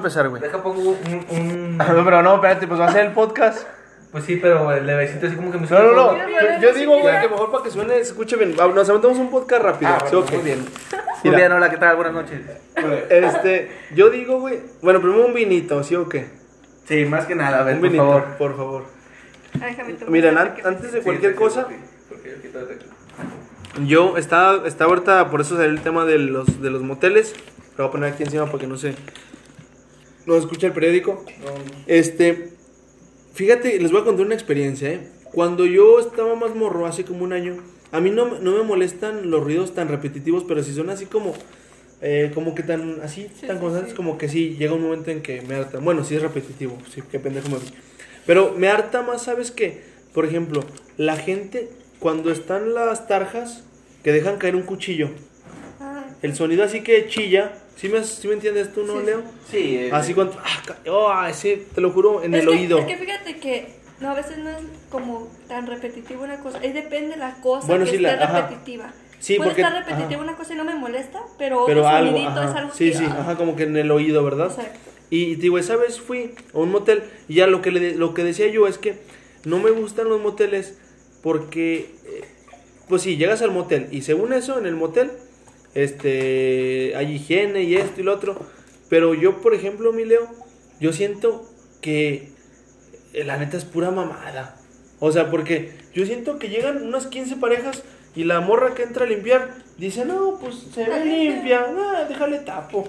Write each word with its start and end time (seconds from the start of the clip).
empezar, 0.00 0.28
güey. 0.28 0.42
Deja 0.42 0.62
pongo 0.62 0.80
un, 0.80 1.26
un- 1.30 1.76
No, 1.78 2.04
pero 2.04 2.22
no, 2.22 2.34
espérate, 2.36 2.66
pues 2.66 2.80
va 2.80 2.86
a 2.86 2.92
ser 2.92 3.06
el 3.06 3.12
podcast. 3.12 3.66
Pues 4.12 4.24
sí, 4.24 4.36
pero 4.42 4.72
el 4.72 4.84
levecito 4.86 5.28
así 5.28 5.36
como 5.36 5.52
que 5.52 5.58
me 5.58 5.68
No, 5.68 5.82
no, 5.82 5.92
no. 5.92 6.16
Yo, 6.16 6.60
yo 6.60 6.72
digo, 6.74 6.98
güey, 6.98 7.20
que 7.20 7.28
mejor 7.28 7.52
para 7.52 7.62
que 7.62 7.70
suene, 7.70 7.94
se 7.94 8.00
escuche 8.00 8.34
bien. 8.36 8.56
Ah, 8.60 8.66
Nos 8.74 8.88
aventamos 8.90 9.18
un 9.18 9.30
podcast 9.30 9.62
rápido. 9.62 9.92
Ah, 9.94 9.98
¿sí 10.00 10.16
bueno, 10.16 10.26
o 10.26 10.28
qué? 10.28 10.36
muy 10.36 10.44
bien. 10.44 10.58
Muy 10.60 11.00
Mira. 11.22 11.36
bien, 11.36 11.52
hola, 11.52 11.70
¿qué 11.70 11.76
tal? 11.76 11.94
Buenas 11.94 12.14
noches. 12.14 12.40
Este, 13.08 13.70
yo 13.94 14.10
digo, 14.10 14.40
güey. 14.40 14.58
Bueno, 14.82 15.00
primero 15.00 15.24
un 15.26 15.32
vinito, 15.34 15.82
¿sí 15.84 15.94
o 15.94 16.08
qué? 16.08 16.26
Sí, 16.86 17.04
más 17.04 17.26
que 17.26 17.36
nada, 17.36 17.60
a 17.60 17.62
ver, 17.62 17.74
Un 17.76 17.80
por 17.82 17.88
vinito, 17.88 18.04
favor. 18.08 18.24
por 18.36 18.56
favor. 18.56 18.84
Ay, 19.62 19.70
déjame 19.76 19.92
tomar 19.92 20.10
Miren, 20.10 20.38
an- 20.38 20.54
antes 20.64 20.90
de 20.92 20.98
Sí, 20.98 21.04
cualquier 21.04 21.32
sí, 21.32 21.38
cosa, 21.38 21.66
sí, 21.68 21.76
porque 22.08 22.30
está- 22.42 22.60
yo 23.86 24.16
estaba, 24.16 24.66
está 24.66 24.84
ahorita, 24.86 25.30
por 25.30 25.40
eso 25.40 25.54
salió 25.56 25.70
el 25.70 25.80
tema 25.82 26.04
de 26.04 26.18
los, 26.18 26.60
de 26.60 26.70
los 26.70 26.82
moteles. 26.82 27.34
Lo 27.76 27.84
voy 27.84 27.88
a 27.88 27.92
poner 27.92 28.12
aquí 28.12 28.24
encima 28.24 28.46
para 28.46 28.58
que 28.58 28.66
no 28.66 28.76
se. 28.76 28.94
No 30.30 30.36
se 30.36 30.42
escuche 30.42 30.68
el 30.68 30.72
periódico. 30.72 31.24
Este, 31.88 32.50
fíjate, 33.34 33.80
les 33.80 33.90
voy 33.90 34.02
a 34.02 34.04
contar 34.04 34.24
una 34.26 34.34
experiencia, 34.36 34.88
¿eh? 34.92 35.00
Cuando 35.32 35.66
yo 35.66 35.98
estaba 35.98 36.36
más 36.36 36.54
morro, 36.54 36.86
hace 36.86 37.04
como 37.04 37.24
un 37.24 37.32
año, 37.32 37.56
a 37.90 38.00
mí 38.00 38.10
no, 38.10 38.26
me- 38.26 38.38
no 38.38 38.52
me 38.52 38.62
molestan 38.62 39.28
los 39.28 39.42
ruidos 39.42 39.74
tan 39.74 39.88
repetitivos, 39.88 40.44
pero 40.46 40.62
si 40.62 40.72
son 40.72 40.88
así 40.88 41.06
como, 41.06 41.34
eh, 42.00 42.30
como 42.32 42.54
que 42.54 42.62
tan, 42.62 43.00
así, 43.02 43.26
Sí, 43.40 43.48
tan 43.48 43.56
sí, 43.56 43.60
constantes, 43.60 43.90
sí. 43.90 43.96
como 43.96 44.18
que 44.18 44.28
sí, 44.28 44.54
llega 44.56 44.72
un 44.74 44.82
momento 44.84 45.10
en 45.10 45.20
que 45.20 45.42
me 45.42 45.56
harta. 45.56 45.78
Bueno, 45.80 46.04
sí 46.04 46.14
es 46.14 46.22
repetitivo, 46.22 46.78
sí, 46.94 47.02
qué 47.10 47.18
pendejo 47.18 47.48
me 47.48 47.58
vi. 47.58 47.66
Pero 48.24 48.54
me 48.56 48.68
harta 48.68 49.02
más, 49.02 49.22
¿sabes 49.24 49.50
qué? 49.50 49.80
Por 50.14 50.26
ejemplo, 50.26 50.62
la 50.96 51.16
gente, 51.16 51.70
cuando 51.98 52.30
están 52.30 52.72
las 52.72 53.08
tarjas, 53.08 53.64
que 54.04 54.12
dejan 54.12 54.38
caer 54.38 54.54
un 54.54 54.62
cuchillo, 54.62 55.10
Ah, 55.80 56.04
el 56.22 56.36
sonido 56.36 56.62
así 56.62 56.82
que 56.82 57.08
chilla, 57.08 57.52
¿sí 57.80 57.88
me, 57.88 58.04
sí 58.04 58.28
me 58.28 58.34
entiendes 58.34 58.72
tú, 58.72 58.84
no, 58.84 58.98
Sí, 59.00 59.06
Leo? 59.06 59.22
Sí, 59.50 59.76
eh, 59.76 59.90
Así 59.92 60.14
cuando, 60.14 60.36
ah, 60.44 60.62
ca- 60.66 60.78
oh, 60.90 61.24
ese, 61.26 61.64
te 61.74 61.80
lo 61.80 61.90
juro, 61.90 62.22
en 62.22 62.34
es 62.34 62.40
el 62.42 62.48
que, 62.48 62.54
oído. 62.54 62.78
Es 62.78 62.86
que 62.86 62.96
fíjate 62.96 63.36
que 63.38 63.74
no, 64.00 64.10
a 64.10 64.14
veces 64.14 64.38
no 64.38 64.50
es 64.50 64.56
como 64.90 65.28
tan 65.48 65.66
repetitivo 65.66 66.24
una 66.24 66.38
cosa. 66.40 66.58
Es 66.62 66.74
depende 66.74 67.10
de 67.10 67.16
la 67.16 67.34
cosa 67.42 67.66
Bueno, 67.66 67.84
que 67.84 67.90
sí, 67.92 67.96
esté 67.96 68.16
la- 68.16 68.24
ajá. 68.24 68.48
repetitiva. 68.48 68.92
Sí, 69.18 69.36
Puede 69.36 69.50
porque- 69.50 69.62
estar 69.62 69.78
repetitiva 69.78 70.14
ajá. 70.22 70.22
una 70.30 70.36
cosa 70.36 70.54
y 70.54 70.56
no 70.56 70.64
me 70.64 70.74
molesta, 70.74 71.20
pero, 71.38 71.64
Pero 71.66 71.80
otro 71.80 71.88
algo, 71.88 72.10
sonidito 72.12 72.30
ajá. 72.40 72.50
es 72.50 72.56
algo 72.56 72.74
Sí, 72.74 72.90
que, 72.92 72.96
sí, 72.98 73.04
ah, 73.08 73.16
ajá, 73.20 73.36
como 73.36 73.54
que 73.56 73.64
en 73.64 73.76
el 73.76 73.90
oído, 73.90 74.24
¿verdad? 74.24 74.46
Exacto. 74.50 74.78
Y, 75.10 75.24
y 75.32 75.36
te 75.36 75.42
digo, 75.42 75.58
esa 75.58 75.76
vez 75.76 76.00
fui 76.00 76.34
a 76.54 76.58
un 76.58 76.70
motel 76.70 77.02
y 77.28 77.34
ya 77.34 77.46
lo 77.46 77.60
que, 77.62 77.70
le, 77.72 77.94
lo 77.96 78.14
que 78.14 78.24
decía 78.24 78.46
yo 78.46 78.66
es 78.66 78.78
que 78.78 78.94
no 79.44 79.58
me 79.58 79.70
gustan 79.70 80.08
los 80.08 80.20
moteles 80.22 80.78
porque, 81.22 81.90
eh, 82.06 82.24
pues 82.88 83.02
sí, 83.02 83.16
llegas 83.16 83.42
al 83.42 83.50
motel 83.50 83.88
y 83.90 84.02
según 84.02 84.32
eso, 84.32 84.58
en 84.58 84.66
el 84.66 84.76
motel, 84.76 85.10
este, 85.74 86.94
hay 86.96 87.14
higiene 87.14 87.62
y 87.62 87.76
esto 87.76 88.00
y 88.00 88.04
lo 88.04 88.14
otro, 88.14 88.36
pero 88.88 89.14
yo, 89.14 89.40
por 89.40 89.54
ejemplo, 89.54 89.92
mi 89.92 90.04
Leo, 90.04 90.28
yo 90.80 90.92
siento 90.92 91.48
que 91.80 92.30
eh, 93.12 93.24
la 93.24 93.36
neta 93.36 93.56
es 93.56 93.64
pura 93.64 93.90
mamada. 93.90 94.56
O 94.98 95.12
sea, 95.12 95.30
porque 95.30 95.72
yo 95.94 96.04
siento 96.04 96.38
que 96.38 96.48
llegan 96.48 96.82
unas 96.86 97.06
15 97.06 97.36
parejas 97.36 97.82
y 98.14 98.24
la 98.24 98.40
morra 98.40 98.74
que 98.74 98.82
entra 98.82 99.04
a 99.04 99.08
limpiar 99.08 99.54
dice, 99.78 100.04
no, 100.04 100.38
pues 100.40 100.56
se 100.74 100.84
ve 100.84 101.04
limpia, 101.04 101.66
ah, 101.68 102.04
déjale 102.08 102.38
tapo. 102.40 102.88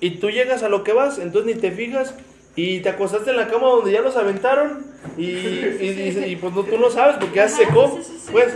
Y 0.00 0.12
tú 0.12 0.30
llegas 0.30 0.62
a 0.62 0.68
lo 0.68 0.82
que 0.82 0.92
vas, 0.92 1.18
entonces 1.18 1.54
ni 1.54 1.60
te 1.60 1.70
fijas 1.70 2.14
y 2.56 2.80
te 2.80 2.88
acostaste 2.88 3.30
en 3.30 3.36
la 3.36 3.48
cama 3.48 3.68
donde 3.68 3.92
ya 3.92 4.00
los 4.00 4.16
aventaron 4.16 4.86
y, 5.16 5.30
y, 5.30 6.36
pues 6.40 6.52
no, 6.54 6.64
tú 6.64 6.78
no 6.78 6.90
sabes 6.90 7.16
porque 7.20 7.36
ya 7.36 7.48
se 7.48 7.66
secó. 7.66 8.00
Pues, 8.32 8.54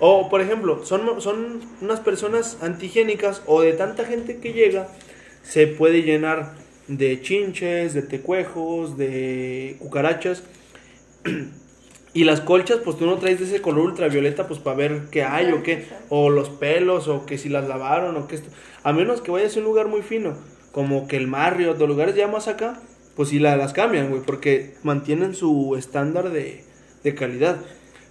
o 0.00 0.28
por 0.28 0.40
ejemplo, 0.40 0.84
son, 0.84 1.20
son 1.20 1.60
unas 1.80 2.00
personas 2.00 2.58
antihigiénicas 2.62 3.42
o 3.46 3.60
de 3.62 3.72
tanta 3.72 4.04
gente 4.04 4.38
que 4.38 4.52
llega, 4.52 4.88
se 5.42 5.66
puede 5.66 6.02
llenar 6.02 6.54
de 6.88 7.20
chinches, 7.20 7.94
de 7.94 8.02
tecuejos, 8.02 8.96
de 8.96 9.76
cucarachas. 9.78 10.42
Y 12.14 12.24
las 12.24 12.40
colchas, 12.40 12.78
pues 12.82 12.96
tú 12.96 13.06
no 13.06 13.18
traes 13.18 13.38
de 13.38 13.44
ese 13.44 13.60
color 13.60 13.84
ultravioleta, 13.84 14.48
pues 14.48 14.58
para 14.58 14.76
ver 14.76 15.02
qué 15.10 15.22
hay 15.22 15.52
o 15.52 15.62
qué. 15.62 15.84
O 16.08 16.30
los 16.30 16.48
pelos, 16.48 17.06
o 17.06 17.26
que 17.26 17.38
si 17.38 17.48
las 17.48 17.68
lavaron, 17.68 18.16
o 18.16 18.26
que 18.26 18.36
esto. 18.36 18.48
A 18.82 18.92
menos 18.92 19.20
que 19.20 19.30
vayas 19.30 19.54
a 19.54 19.58
un 19.60 19.66
lugar 19.66 19.86
muy 19.88 20.02
fino, 20.02 20.34
como 20.72 21.06
que 21.06 21.16
el 21.16 21.26
Marriott, 21.28 21.80
o 21.80 21.86
lugares 21.86 22.16
ya 22.16 22.26
más 22.26 22.48
acá, 22.48 22.80
pues 23.14 23.28
sí 23.28 23.38
la- 23.38 23.56
las 23.56 23.72
cambian, 23.74 24.08
güey, 24.10 24.22
porque 24.22 24.74
mantienen 24.82 25.34
su 25.34 25.76
estándar 25.76 26.30
de, 26.30 26.64
de 27.04 27.14
calidad. 27.14 27.58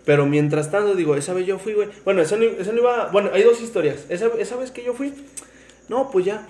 Pero 0.07 0.25
mientras 0.25 0.71
tanto, 0.71 0.95
digo, 0.95 1.17
esa 1.17 1.33
vez 1.33 1.45
yo 1.45 1.59
fui, 1.59 1.73
güey. 1.73 1.89
Bueno, 2.05 2.21
esa 2.21 2.37
no, 2.37 2.45
esa 2.45 2.71
no 2.71 2.77
iba. 2.77 3.09
Bueno, 3.11 3.29
hay 3.33 3.43
dos 3.43 3.61
historias. 3.61 4.05
Esa, 4.07 4.27
esa 4.39 4.55
vez 4.55 4.71
que 4.71 4.81
yo 4.81 4.93
fui, 4.93 5.13
no, 5.89 6.09
pues 6.11 6.23
ya. 6.23 6.47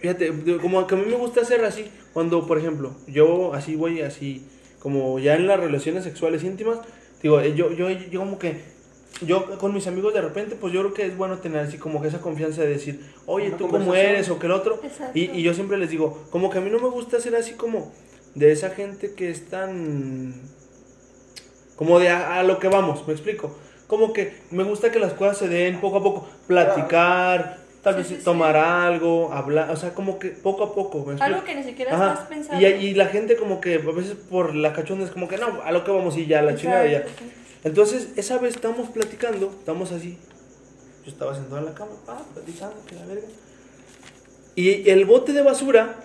Fíjate, 0.00 0.32
como 0.62 0.86
que 0.86 0.94
a 0.94 0.98
mí 0.98 1.04
me 1.06 1.16
gusta 1.16 1.42
hacer 1.42 1.62
así. 1.62 1.90
Cuando, 2.14 2.46
por 2.46 2.56
ejemplo, 2.56 2.96
yo 3.06 3.52
así 3.52 3.76
voy, 3.76 4.00
así, 4.00 4.46
como 4.78 5.18
ya 5.18 5.34
en 5.34 5.46
las 5.46 5.60
relaciones 5.60 6.04
sexuales 6.04 6.42
íntimas, 6.42 6.78
digo, 7.22 7.38
eh, 7.38 7.54
yo, 7.54 7.70
yo, 7.70 7.90
yo 7.90 8.20
como 8.20 8.38
que, 8.38 8.62
yo 9.20 9.58
con 9.58 9.74
mis 9.74 9.86
amigos 9.86 10.14
de 10.14 10.22
repente, 10.22 10.56
pues 10.58 10.72
yo 10.72 10.80
creo 10.80 10.94
que 10.94 11.04
es 11.04 11.18
bueno 11.18 11.40
tener 11.40 11.58
así 11.58 11.76
como 11.76 12.00
que 12.00 12.08
esa 12.08 12.22
confianza 12.22 12.62
de 12.62 12.68
decir, 12.68 12.98
oye, 13.26 13.48
Una 13.48 13.56
tú 13.58 13.68
cómo 13.68 13.94
eres 13.94 14.30
o 14.30 14.38
que 14.38 14.46
el 14.46 14.52
otro. 14.52 14.80
Exacto. 14.82 15.18
Y, 15.18 15.30
y 15.32 15.42
yo 15.42 15.52
siempre 15.52 15.76
les 15.76 15.90
digo, 15.90 16.24
como 16.30 16.48
que 16.48 16.56
a 16.56 16.60
mí 16.62 16.70
no 16.70 16.78
me 16.78 16.88
gusta 16.88 17.20
ser 17.20 17.36
así 17.36 17.52
como 17.52 17.92
de 18.34 18.52
esa 18.52 18.70
gente 18.70 19.12
que 19.12 19.28
es 19.28 19.50
tan... 19.50 20.32
Como 21.76 21.98
de 21.98 22.08
a, 22.08 22.38
a 22.38 22.42
lo 22.42 22.58
que 22.58 22.68
vamos, 22.68 23.06
me 23.06 23.12
explico. 23.12 23.56
Como 23.86 24.12
que 24.12 24.42
me 24.50 24.62
gusta 24.64 24.90
que 24.90 24.98
las 24.98 25.12
cosas 25.12 25.38
se 25.38 25.48
den 25.48 25.80
poco 25.80 25.98
a 25.98 26.02
poco, 26.02 26.26
platicar, 26.46 27.58
tal 27.82 27.96
vez 27.96 28.06
sí, 28.08 28.16
sí. 28.16 28.24
tomar 28.24 28.56
algo, 28.56 29.32
hablar, 29.32 29.70
o 29.70 29.76
sea, 29.76 29.92
como 29.94 30.18
que 30.18 30.30
poco 30.30 30.64
a 30.64 30.74
poco, 30.74 31.04
¿me? 31.04 31.22
Algo 31.22 31.44
que 31.44 31.54
ni 31.54 31.62
siquiera 31.62 31.94
Ajá. 31.94 32.12
estás 32.14 32.26
pensando. 32.28 32.60
Y, 32.60 32.66
y 32.66 32.94
la 32.94 33.06
gente 33.06 33.36
como 33.36 33.60
que 33.60 33.74
a 33.74 33.92
veces 33.92 34.16
por 34.30 34.54
la 34.54 34.72
cachonda 34.72 35.04
es 35.04 35.10
como 35.10 35.28
que 35.28 35.36
no, 35.36 35.60
a 35.62 35.70
lo 35.70 35.84
que 35.84 35.90
vamos 35.90 36.16
y 36.16 36.26
ya, 36.26 36.40
la 36.42 36.56
chingada 36.56 36.86
ya. 36.86 37.04
Entonces, 37.62 38.08
esa 38.16 38.38
vez 38.38 38.54
estamos 38.56 38.88
platicando, 38.88 39.52
estamos 39.58 39.92
así. 39.92 40.18
Yo 41.04 41.10
estaba 41.10 41.34
sentado 41.34 41.58
en 41.58 41.66
la 41.66 41.74
cama, 41.74 41.92
pa, 42.06 42.22
platicando, 42.32 42.76
que 42.86 42.94
la 42.94 43.04
verga. 43.04 43.28
Y 44.54 44.88
el 44.88 45.04
bote 45.04 45.32
de 45.32 45.42
basura, 45.42 45.96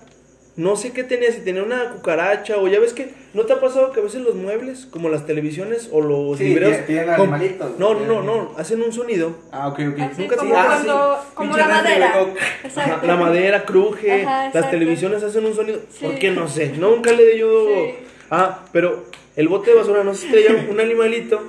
no 0.60 0.76
sé 0.76 0.92
qué 0.92 1.04
tenía, 1.04 1.32
si 1.32 1.40
tenía 1.40 1.64
una 1.64 1.90
cucaracha 1.92 2.58
o 2.58 2.68
ya 2.68 2.80
ves 2.80 2.94
que, 2.94 3.14
¿no 3.34 3.44
te 3.46 3.54
ha 3.54 3.60
pasado 3.60 3.92
que 3.92 4.00
a 4.02 4.04
veces 4.04 4.22
los 4.22 4.36
muebles, 4.36 4.86
como 4.92 5.08
las 5.10 5.26
televisiones 5.26 5.90
o 5.92 6.02
los 6.02 6.38
Sí, 6.38 6.44
libreros, 6.46 6.86
tienen- 6.86 6.86
tienen 6.86 7.16
con- 7.16 7.34
animalitos, 7.34 7.80
no, 7.80 7.94
no, 7.94 8.22
no, 8.22 8.52
hacen 8.58 8.82
un 8.82 8.92
sonido. 8.92 9.36
Ah, 9.52 9.70
ok, 9.70 9.80
ok. 9.94 10.00
Así 10.02 10.22
Nunca 10.22 10.36
como 10.38 10.52
te- 10.54 10.58
ah, 10.60 10.66
cuando, 10.68 11.16
sí. 11.22 11.28
como 11.36 11.58
la 11.58 11.68
madera. 11.68 12.26
Exacto. 12.64 13.08
La 13.08 13.16
madera 13.16 13.66
cruje, 13.66 14.24
Ajá, 14.24 14.52
las 14.54 14.70
televisiones 14.72 15.24
hacen 15.24 15.46
un 15.46 15.56
sonido. 15.56 15.80
Sí. 15.90 16.06
¿Por 16.06 16.20
qué? 16.20 16.32
No 16.32 16.48
sé. 16.48 16.74
Nunca 16.78 17.12
le 17.12 17.24
he 17.34 17.38
yo. 17.40 17.68
Sí. 17.68 17.94
Ah, 18.30 18.66
pero 18.74 19.06
el 19.36 19.48
bote 19.48 19.72
de 19.72 19.78
basura 19.78 20.04
no 20.04 20.14
sé 20.14 20.28
si 20.28 20.32
traía 20.32 20.68
un 20.70 20.80
animalito 20.80 21.42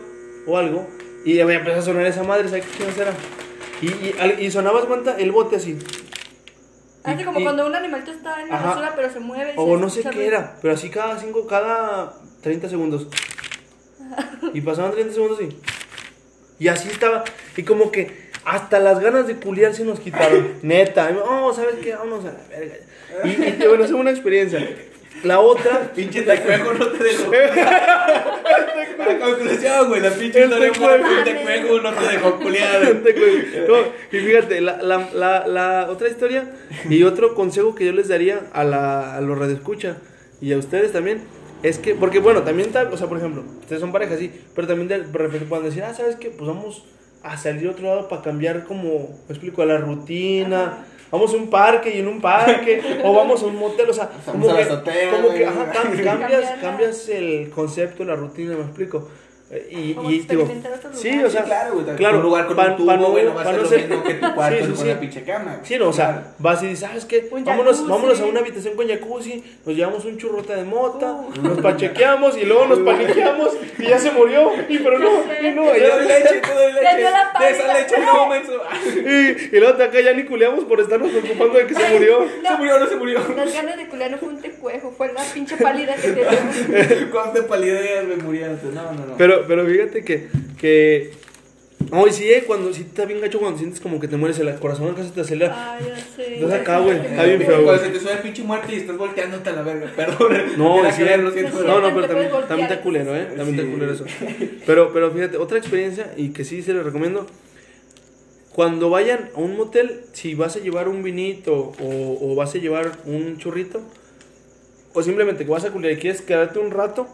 o 0.46 0.56
algo. 0.56 0.86
Y 1.24 1.34
ya 1.34 1.44
me 1.44 1.54
empezó 1.54 1.80
a 1.80 1.82
sonar 1.82 2.06
esa 2.06 2.22
madre, 2.22 2.48
¿sabes 2.48 2.64
qué 2.64 2.78
quién 2.84 2.92
será? 2.94 3.12
Y, 3.82 3.86
y, 3.88 4.46
y 4.46 4.50
sonabas 4.50 4.84
cuenta 4.84 5.16
el 5.18 5.32
bote 5.32 5.56
así. 5.56 5.76
Así 7.04 7.22
Y- 7.22 7.24
como 7.24 7.40
y- 7.40 7.44
cuando 7.44 7.66
un 7.66 7.74
animalito 7.74 8.10
está 8.10 8.42
en 8.42 8.48
la 8.48 8.56
Ajá. 8.56 8.66
basura 8.68 8.92
pero 8.96 9.10
se 9.12 9.20
mueve. 9.20 9.52
y 9.52 9.54
O 9.56 9.74
se 9.76 9.80
no 9.80 9.90
sé 9.90 10.02
qué 10.02 10.10
ruido. 10.12 10.26
era, 10.28 10.56
pero 10.60 10.74
así 10.74 10.90
cada 10.90 11.18
cinco, 11.18 11.46
cada 11.46 12.14
30 12.42 12.68
segundos. 12.68 13.08
Y 14.54 14.60
pasaban 14.60 14.92
30 14.92 15.14
segundos 15.14 15.40
y. 15.40 15.56
Y 16.64 16.68
así 16.68 16.88
estaba. 16.88 17.24
Y 17.56 17.62
como 17.62 17.90
que 17.90 18.30
hasta 18.44 18.78
las 18.80 19.00
ganas 19.00 19.26
de 19.26 19.36
culiar 19.36 19.74
se 19.74 19.84
nos 19.84 20.00
quitaron. 20.00 20.56
Neta. 20.62 21.10
Oh, 21.24 21.52
¿sabes 21.54 21.76
qué? 21.76 21.94
Vámonos 21.94 22.24
a 22.24 22.32
la 22.32 22.40
verga. 22.48 22.74
Y, 23.24 23.62
y 23.64 23.66
bueno, 23.68 23.84
es 23.84 23.90
una 23.92 24.10
experiencia. 24.10 24.58
La 25.24 25.40
otra. 25.40 25.92
Pinche 25.94 26.22
tecuejo 26.22 26.72
no 26.74 26.86
te 26.88 27.04
dejó. 27.04 27.30
La 28.98 29.18
conclusión, 29.18 29.88
güey, 29.88 30.02
la 30.02 30.10
pinche 30.10 30.38
El 30.42 30.44
historia 30.44 30.72
tecuejo. 31.24 31.80
no 31.80 31.92
te 31.92 32.06
dejó 32.12 32.36
culiar. 32.42 32.82
No, 33.66 33.76
y 34.12 34.20
fíjate, 34.20 34.60
la, 34.60 34.82
la, 34.82 35.08
la, 35.14 35.46
la 35.46 35.86
otra 35.90 36.08
historia 36.08 36.44
y 36.88 37.02
otro 37.02 37.34
consejo 37.34 37.74
que 37.74 37.86
yo 37.86 37.92
les 37.92 38.08
daría 38.08 38.42
a, 38.52 38.62
la, 38.62 39.16
a 39.16 39.20
los 39.22 39.38
radioescucha 39.38 39.96
y 40.40 40.52
a 40.52 40.58
ustedes 40.58 40.92
también 40.92 41.22
es 41.62 41.78
que, 41.78 41.94
porque 41.94 42.18
bueno, 42.20 42.42
también 42.42 42.70
tal, 42.72 42.92
o 42.92 42.96
sea, 42.96 43.08
por 43.08 43.18
ejemplo, 43.18 43.42
ustedes 43.60 43.80
son 43.80 43.90
parejas, 43.90 44.18
sí, 44.18 44.30
pero 44.54 44.68
también 44.68 44.88
de 44.88 44.98
repente 44.98 45.46
pueden 45.46 45.64
decir, 45.64 45.82
ah, 45.82 45.94
¿sabes 45.94 46.16
qué? 46.16 46.28
Pues 46.30 46.46
vamos 46.46 46.84
a 47.22 47.36
salir 47.36 47.68
a 47.68 47.70
otro 47.72 47.86
lado 47.86 48.08
para 48.08 48.22
cambiar 48.22 48.64
como, 48.64 49.18
me 49.28 49.34
explico, 49.34 49.62
a 49.62 49.66
la 49.66 49.78
rutina. 49.78 50.64
Ajá. 50.64 50.84
Vamos 51.10 51.34
a 51.34 51.36
un 51.36 51.50
parque 51.50 51.94
y 51.96 51.98
en 51.98 52.08
un 52.08 52.20
parque, 52.20 53.00
o 53.04 53.12
vamos 53.12 53.42
a 53.42 53.46
un 53.46 53.56
motel, 53.56 53.90
o 53.90 53.92
sea, 53.92 54.08
Vamos 54.26 54.46
como 54.46 54.56
que, 54.56 55.08
como 55.10 55.34
que 55.34 55.46
ajá, 55.46 55.72
cambias, 56.04 56.50
cambias 56.60 57.08
el 57.08 57.50
concepto, 57.50 58.04
la 58.04 58.14
rutina, 58.14 58.54
me 58.54 58.62
explico. 58.62 59.08
Eh, 59.52 59.66
Y, 59.68 59.94
Como 59.94 60.08
y 60.10 60.20
digo, 60.20 60.46
sí, 60.92 61.22
o 61.24 61.28
sea, 61.28 61.42
Sí, 61.42 61.46
claro, 61.48 61.74
güey. 61.74 61.96
claro, 61.96 62.18
un 62.18 62.22
lugar 62.22 62.46
con 62.46 62.54
pa- 62.54 62.66
un 62.68 62.76
tubo, 62.76 62.86
pa 62.86 62.96
no- 62.96 63.10
güey, 63.10 63.24
no 63.24 63.34
va 63.34 63.40
a 63.40 63.44
pa 63.44 63.50
ser 63.50 63.56
no 63.56 63.62
lo 63.64 63.68
ser- 63.68 63.88
mismo 63.88 64.04
que 64.04 64.14
tu 64.14 64.20
cuarto 64.34 64.56
Sí, 64.58 64.62
sí, 64.62 64.68
con 64.68 64.76
sí. 64.76 64.84
una 64.84 65.00
pinche 65.00 65.22
cama. 65.24 65.44
güey. 65.56 65.66
Sí, 65.66 65.76
no, 65.78 65.88
o 65.88 65.92
Claro. 65.92 66.12
sea, 66.20 66.32
vas 66.38 66.62
y 66.62 66.66
dices, 66.68 66.80
¿sabes 66.88 67.04
qué? 67.04 67.28
Vámonos, 67.32 67.88
vámonos 67.88 68.20
a 68.20 68.26
una 68.26 68.40
habitación 68.40 68.76
con 68.76 68.86
jacuzzi, 68.88 69.42
nos 69.66 69.74
llevamos 69.76 70.04
un 70.04 70.18
churrote 70.18 70.54
de 70.54 70.62
mota, 70.62 71.12
Uh. 71.12 71.42
nos 71.42 71.58
pachequeamos 71.60 72.36
y 72.36 72.44
luego 72.44 72.66
nos 72.66 72.78
paniqueamos 72.78 73.50
y 73.78 73.86
ya 73.88 73.98
se 73.98 74.12
murió. 74.12 74.52
Y 74.68 74.78
pero 74.78 74.98
no, 75.00 75.10
y 75.10 75.50
no, 75.52 75.64
Te 75.64 75.78
y, 75.78 75.80
doy 75.82 76.06
leche, 76.06 76.40
te 76.40 76.54
doy 76.54 76.72
Le 76.72 76.82
leche. 76.82 76.96
dio 76.98 77.08
De 77.40 77.50
esa 77.50 77.74
leche 77.74 77.94
no, 78.06 78.26
menso. 78.28 78.52
y, 79.50 79.56
y 79.56 79.58
luego 79.60 79.76
de 79.78 79.84
acá 79.84 80.00
ya 80.00 80.12
ni 80.12 80.24
culeamos 80.26 80.64
por 80.64 80.78
estarnos 80.80 81.10
preocupando 81.10 81.58
de 81.58 81.66
que 81.66 81.74
se 81.74 81.88
murió. 81.92 82.24
Se 82.46 82.56
murió, 82.56 82.78
no 82.78 82.86
se 82.86 82.94
murió. 82.96 83.18
Las 83.36 83.52
ganas 83.52 83.76
de 83.76 83.88
culiar 83.88 84.12
no 84.12 84.18
fue 84.18 84.28
un 84.28 84.40
tecuejo, 84.40 84.92
fue 84.96 85.12
la 85.12 85.22
pinche 85.34 85.56
pálida 85.56 85.96
que 85.96 86.08
teníamos. 86.12 86.54
¿Cuántas 87.10 87.44
palidez 87.46 88.04
me 88.06 88.16
muriéndote? 88.16 88.66
No, 88.74 88.92
no, 88.92 89.06
no. 89.06 89.14
Pero, 89.18 89.39
pero 89.46 89.66
fíjate 89.66 90.04
que, 90.04 90.28
que, 90.58 91.10
hoy 91.92 92.12
sí, 92.12 92.30
eh, 92.30 92.44
cuando, 92.46 92.72
sí 92.72 92.82
está 92.82 93.04
bien 93.04 93.20
gacho 93.20 93.38
cuando 93.38 93.58
sientes 93.58 93.80
como 93.80 93.98
que 94.00 94.08
te 94.08 94.16
mueres 94.16 94.38
el 94.38 94.54
corazón, 94.56 94.94
casi 94.94 95.10
te 95.10 95.20
acelera. 95.22 95.74
Ay, 95.74 95.84
ya 95.88 95.96
sé. 95.96 96.34
Entonces 96.34 96.60
acá, 96.60 96.78
güey, 96.80 96.96
está 96.98 97.22
bien 97.24 97.38
feo, 97.38 97.46
Cuando 97.62 97.72
güey. 97.72 97.78
se 97.80 97.88
te 97.90 97.98
sube 98.00 98.12
el 98.12 98.18
pinche 98.18 98.42
muerte 98.42 98.72
y 98.74 98.76
estás 98.76 98.96
volteándote 98.96 99.50
a 99.50 99.52
la 99.52 99.62
verga. 99.62 99.92
Perdón. 99.96 100.32
No, 100.56 100.92
sí, 100.92 101.02
lo 101.04 101.30
siento. 101.32 101.62
no, 101.64 101.80
no, 101.80 101.94
pero 101.94 102.06
también, 102.08 102.30
también 102.48 102.70
está 102.70 102.80
culero, 102.82 103.16
¿eh? 103.16 103.24
También 103.36 103.54
Sí. 103.56 103.60
está 103.60 103.72
culero 103.72 103.92
eso. 103.92 104.04
Pero, 104.66 104.92
pero 104.92 105.10
fíjate, 105.10 105.36
otra 105.36 105.58
experiencia 105.58 106.12
y 106.16 106.30
que 106.30 106.44
sí 106.44 106.62
se 106.62 106.72
les 106.74 106.84
recomiendo. 106.84 107.26
Cuando 108.52 108.90
vayan 108.90 109.30
a 109.36 109.38
un 109.38 109.56
motel, 109.56 110.00
si 110.12 110.34
vas 110.34 110.56
a 110.56 110.58
llevar 110.58 110.88
un 110.88 111.02
vinito 111.04 111.72
o, 111.80 112.18
o 112.20 112.34
vas 112.34 112.54
a 112.54 112.58
llevar 112.58 112.92
un 113.06 113.38
churrito, 113.38 113.80
o 114.92 115.02
simplemente 115.04 115.44
que 115.44 115.50
vas 115.50 115.64
a 115.64 115.70
culiar 115.70 115.92
y 115.92 115.96
quieres 115.96 116.20
quedarte 116.20 116.58
un 116.58 116.72
rato, 116.72 117.06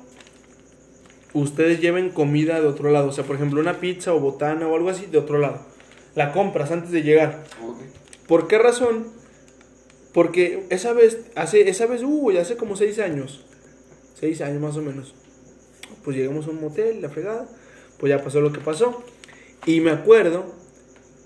ustedes 1.41 1.81
lleven 1.81 2.11
comida 2.11 2.61
de 2.61 2.67
otro 2.67 2.91
lado. 2.91 3.09
O 3.09 3.13
sea, 3.13 3.25
por 3.25 3.37
ejemplo, 3.37 3.61
una 3.61 3.81
pizza 3.81 4.15
o 4.15 4.21
botana 4.21 4.67
o 4.67 4.75
algo 4.75 4.91
así 4.91 5.07
de 5.07 5.19
otro 5.19 5.39
lado. 5.39 5.61
La 6.15 6.33
compras 6.33 6.71
antes 6.71 6.91
de 6.91 7.03
llegar. 7.03 7.45
¿Por 8.27 8.49
qué 8.49 8.59
razón? 8.59 9.09
Porque 10.13 10.65
esa 10.71 10.93
vez, 10.93 11.27
hace, 11.35 11.69
esa 11.69 11.87
vez, 11.87 12.03
uy, 12.03 12.39
hace 12.39 12.57
como 12.57 12.75
seis 12.77 12.99
años. 12.99 13.45
Seis 14.19 14.41
años 14.41 14.61
más 14.61 14.77
o 14.77 14.83
menos. 14.83 15.15
Pues 16.03 16.17
llegamos 16.17 16.47
a 16.47 16.51
un 16.51 16.61
motel, 16.61 17.03
la 17.03 17.11
fregada. 17.11 17.47
Pues 17.99 18.11
ya 18.11 18.23
pasó 18.23 18.41
lo 18.41 18.53
que 18.53 18.61
pasó. 18.61 19.05
Y 19.67 19.81
me 19.81 19.91
acuerdo 19.91 20.55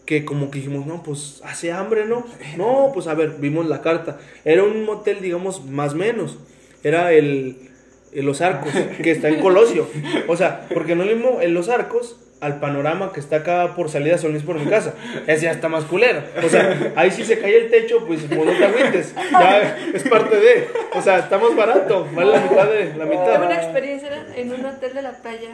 que 0.06 0.24
como 0.24 0.50
que 0.50 0.58
dijimos, 0.58 0.86
no, 0.86 1.04
pues 1.04 1.40
hace 1.44 1.70
hambre, 1.70 2.04
¿no? 2.04 2.26
No, 2.56 2.90
pues 2.92 3.06
a 3.06 3.14
ver, 3.14 3.36
vimos 3.38 3.68
la 3.68 3.80
carta. 3.80 4.18
Era 4.44 4.64
un 4.64 4.84
motel, 4.84 5.20
digamos, 5.20 5.64
más 5.64 5.94
menos. 5.94 6.38
Era 6.82 7.12
el, 7.12 7.69
el 8.12 8.24
Los 8.26 8.40
Arcos, 8.40 8.72
que 9.02 9.10
está 9.10 9.28
en 9.28 9.40
Colosio. 9.40 9.88
O 10.28 10.36
sea, 10.36 10.66
porque 10.72 10.94
no 10.96 11.04
es 11.04 11.10
lo 11.10 11.16
mismo 11.16 11.40
en 11.40 11.54
Los 11.54 11.68
Arcos 11.68 12.16
al 12.40 12.58
panorama 12.58 13.12
que 13.12 13.20
está 13.20 13.36
acá 13.36 13.74
por 13.76 13.90
salida 13.90 14.16
San 14.16 14.30
Luis 14.30 14.42
por 14.42 14.58
mi 14.58 14.64
casa. 14.68 14.94
Ese 15.26 15.44
ya 15.44 15.50
está 15.52 15.68
más 15.68 15.84
culero. 15.84 16.22
O 16.42 16.48
sea, 16.48 16.92
ahí 16.96 17.10
sí 17.10 17.22
se 17.24 17.38
cae 17.38 17.56
el 17.64 17.70
techo, 17.70 18.06
pues 18.06 18.22
pues, 18.28 18.44
no 18.46 18.52
te 18.52 18.64
agüites. 18.64 19.14
Ya 19.30 19.76
es 19.92 20.02
parte 20.08 20.36
de. 20.40 20.68
O 20.94 21.02
sea, 21.02 21.18
está 21.18 21.36
más 21.38 21.54
barato. 21.54 22.08
Vale 22.14 22.32
la 22.32 22.40
mitad 22.40 22.66
de 22.70 22.84
la 22.96 23.04
Tuve 23.04 23.16
mitad. 23.18 23.44
una 23.44 23.56
experiencia 23.56 24.26
en 24.34 24.52
un 24.54 24.64
hotel 24.64 24.94
de 24.94 25.02
la 25.02 25.12
playa. 25.12 25.50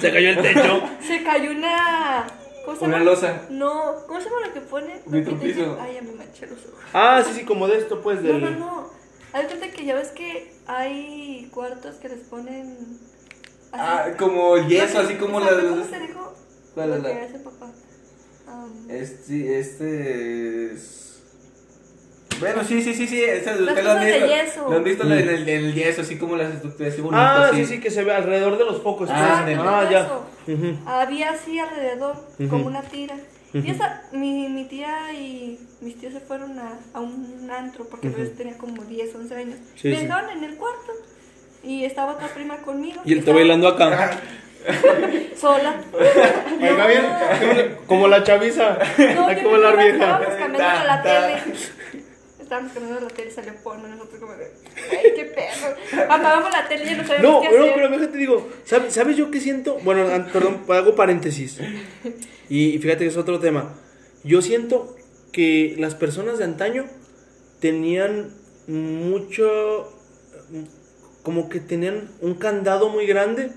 Se 0.00 0.12
cayó 0.12 0.30
el 0.30 0.42
techo. 0.42 0.82
Se 1.00 1.22
cayó 1.24 1.50
una. 1.50 2.26
¿Cómo 2.64 2.76
se 2.78 2.84
Una 2.84 3.00
losa. 3.00 3.42
No, 3.50 3.94
¿cómo 4.06 4.20
se 4.20 4.28
llama 4.28 4.46
lo 4.46 4.52
que 4.52 4.60
pone? 4.60 5.00
Ay, 5.10 5.94
ya 5.94 6.02
me 6.02 6.12
manché 6.12 6.46
los 6.46 6.58
ojos. 6.66 6.78
Ah, 6.92 7.22
sí, 7.26 7.32
sí, 7.34 7.44
como 7.44 7.66
de 7.66 7.78
esto, 7.78 8.02
pues, 8.02 8.20
No, 8.20 8.28
del. 8.34 8.40
no, 8.42 8.50
no. 8.50 8.90
De 9.32 9.46
cuenta 9.46 9.68
que 9.68 9.84
ya 9.84 9.94
ves 9.94 10.08
que 10.10 10.52
hay 10.76 11.48
cuartos 11.52 11.96
que 11.96 12.08
les 12.08 12.20
ponen. 12.20 12.76
así. 13.72 13.80
Ah, 13.82 14.06
como 14.18 14.56
yeso, 14.68 15.00
así 15.00 15.14
como 15.14 15.40
la. 15.40 15.48
sea, 15.50 15.60
¿Cómo 15.68 15.84
se 15.84 16.00
dijo? 16.00 16.34
¿Cuál 16.74 16.92
es 16.94 17.02
la- 17.02 17.12
que 17.12 17.20
hace 17.24 17.38
papá. 17.40 17.66
Um, 18.48 18.90
Este, 18.90 19.60
este 19.60 20.72
es... 20.72 21.06
Bueno, 22.40 22.64
sí, 22.64 22.82
sí, 22.82 22.94
sí, 22.94 23.06
sí, 23.06 23.22
lo 23.44 23.70
han 23.70 23.76
cosas 23.76 24.00
de 24.04 24.12
visto. 24.12 24.26
yeso. 24.26 24.70
Lo 24.70 24.76
han 24.78 24.84
visto 24.84 25.04
en 25.04 25.12
el, 25.12 25.28
el- 25.28 25.48
el 25.48 25.74
yeso, 25.74 26.00
así 26.00 26.16
como 26.18 26.36
las 26.36 26.54
estructuras 26.54 26.92
así 26.92 27.02
bonitas. 27.02 27.26
Ah, 27.38 27.48
así. 27.48 27.56
sí, 27.66 27.74
sí, 27.74 27.80
que 27.80 27.90
se 27.90 28.02
ve 28.02 28.12
alrededor 28.14 28.56
de 28.58 28.64
los 28.64 28.82
focos. 28.82 29.10
Ah, 29.12 29.40
ándale. 29.40 29.56
ah 29.60 29.88
ya. 29.90 30.20
Había 30.86 31.30
así 31.30 31.58
alrededor, 31.58 32.16
Ujú. 32.38 32.48
como 32.48 32.66
una 32.66 32.82
tira. 32.82 33.14
Y 33.52 33.70
esa, 33.70 34.02
mi, 34.12 34.48
mi 34.48 34.64
tía 34.64 35.12
y 35.12 35.58
mis 35.80 35.98
tíos 35.98 36.12
se 36.12 36.20
fueron 36.20 36.58
a, 36.58 36.78
a 36.94 37.00
un 37.00 37.50
antro 37.50 37.84
porque 37.88 38.08
Ujú. 38.08 38.18
yo 38.18 38.30
tenía 38.32 38.56
como 38.56 38.84
10, 38.84 39.14
11 39.14 39.34
años. 39.34 39.56
Sí, 39.74 39.88
me 39.88 39.96
sí. 39.96 40.02
dejaron 40.02 40.30
en 40.30 40.44
el 40.44 40.56
cuarto 40.56 40.92
y 41.64 41.84
estaba 41.84 42.12
otra 42.12 42.28
prima 42.28 42.58
conmigo. 42.58 43.02
Y 43.04 43.12
él 43.12 43.18
está 43.18 43.30
estaba 43.30 43.38
bailando 43.38 43.68
acá. 43.68 44.18
Sola. 45.36 45.70
Acá 45.70 46.86
bien, 46.86 47.76
como 47.86 48.08
la 48.08 48.22
chaviza. 48.22 48.78
No, 49.16 49.42
como 49.42 49.56
la 49.56 49.72
vieja. 49.72 49.94
Estábamos 49.94 50.34
cambiando 50.34 50.84
la 50.86 51.02
tele. 51.02 51.36
Estábamos 52.50 52.72
cambiando 52.72 53.00
la 53.02 53.14
tele 53.14 53.28
y 53.30 53.32
salió 53.32 53.54
porno. 53.62 53.86
Nosotros 53.86 54.18
como 54.18 54.32
de, 54.32 54.50
ay, 54.90 55.12
qué 55.14 55.24
perro. 55.26 56.02
Apagamos 56.12 56.50
la 56.50 56.66
tele 56.68 56.82
y 56.82 56.86
ya 56.88 56.96
no 56.96 57.06
sabíamos 57.06 57.30
No, 57.30 57.40
qué 57.42 57.48
pero, 57.48 57.62
hacer. 57.62 57.74
pero 57.76 57.88
déjate 57.90 58.18
digo, 58.18 58.48
¿sabes, 58.64 58.92
¿sabes 58.92 59.16
yo 59.16 59.30
qué 59.30 59.38
siento? 59.40 59.78
Bueno, 59.84 60.04
perdón, 60.32 60.64
hago 60.68 60.96
paréntesis. 60.96 61.58
Y, 62.48 62.70
y 62.70 62.78
fíjate 62.80 63.04
que 63.04 63.10
es 63.10 63.16
otro 63.16 63.38
tema. 63.38 63.76
Yo 64.24 64.42
siento 64.42 64.96
que 65.30 65.76
las 65.78 65.94
personas 65.94 66.38
de 66.38 66.44
antaño 66.44 66.86
tenían 67.60 68.34
mucho, 68.66 69.96
como 71.22 71.48
que 71.48 71.60
tenían 71.60 72.10
un 72.20 72.34
candado 72.34 72.88
muy 72.88 73.06
grande 73.06 73.52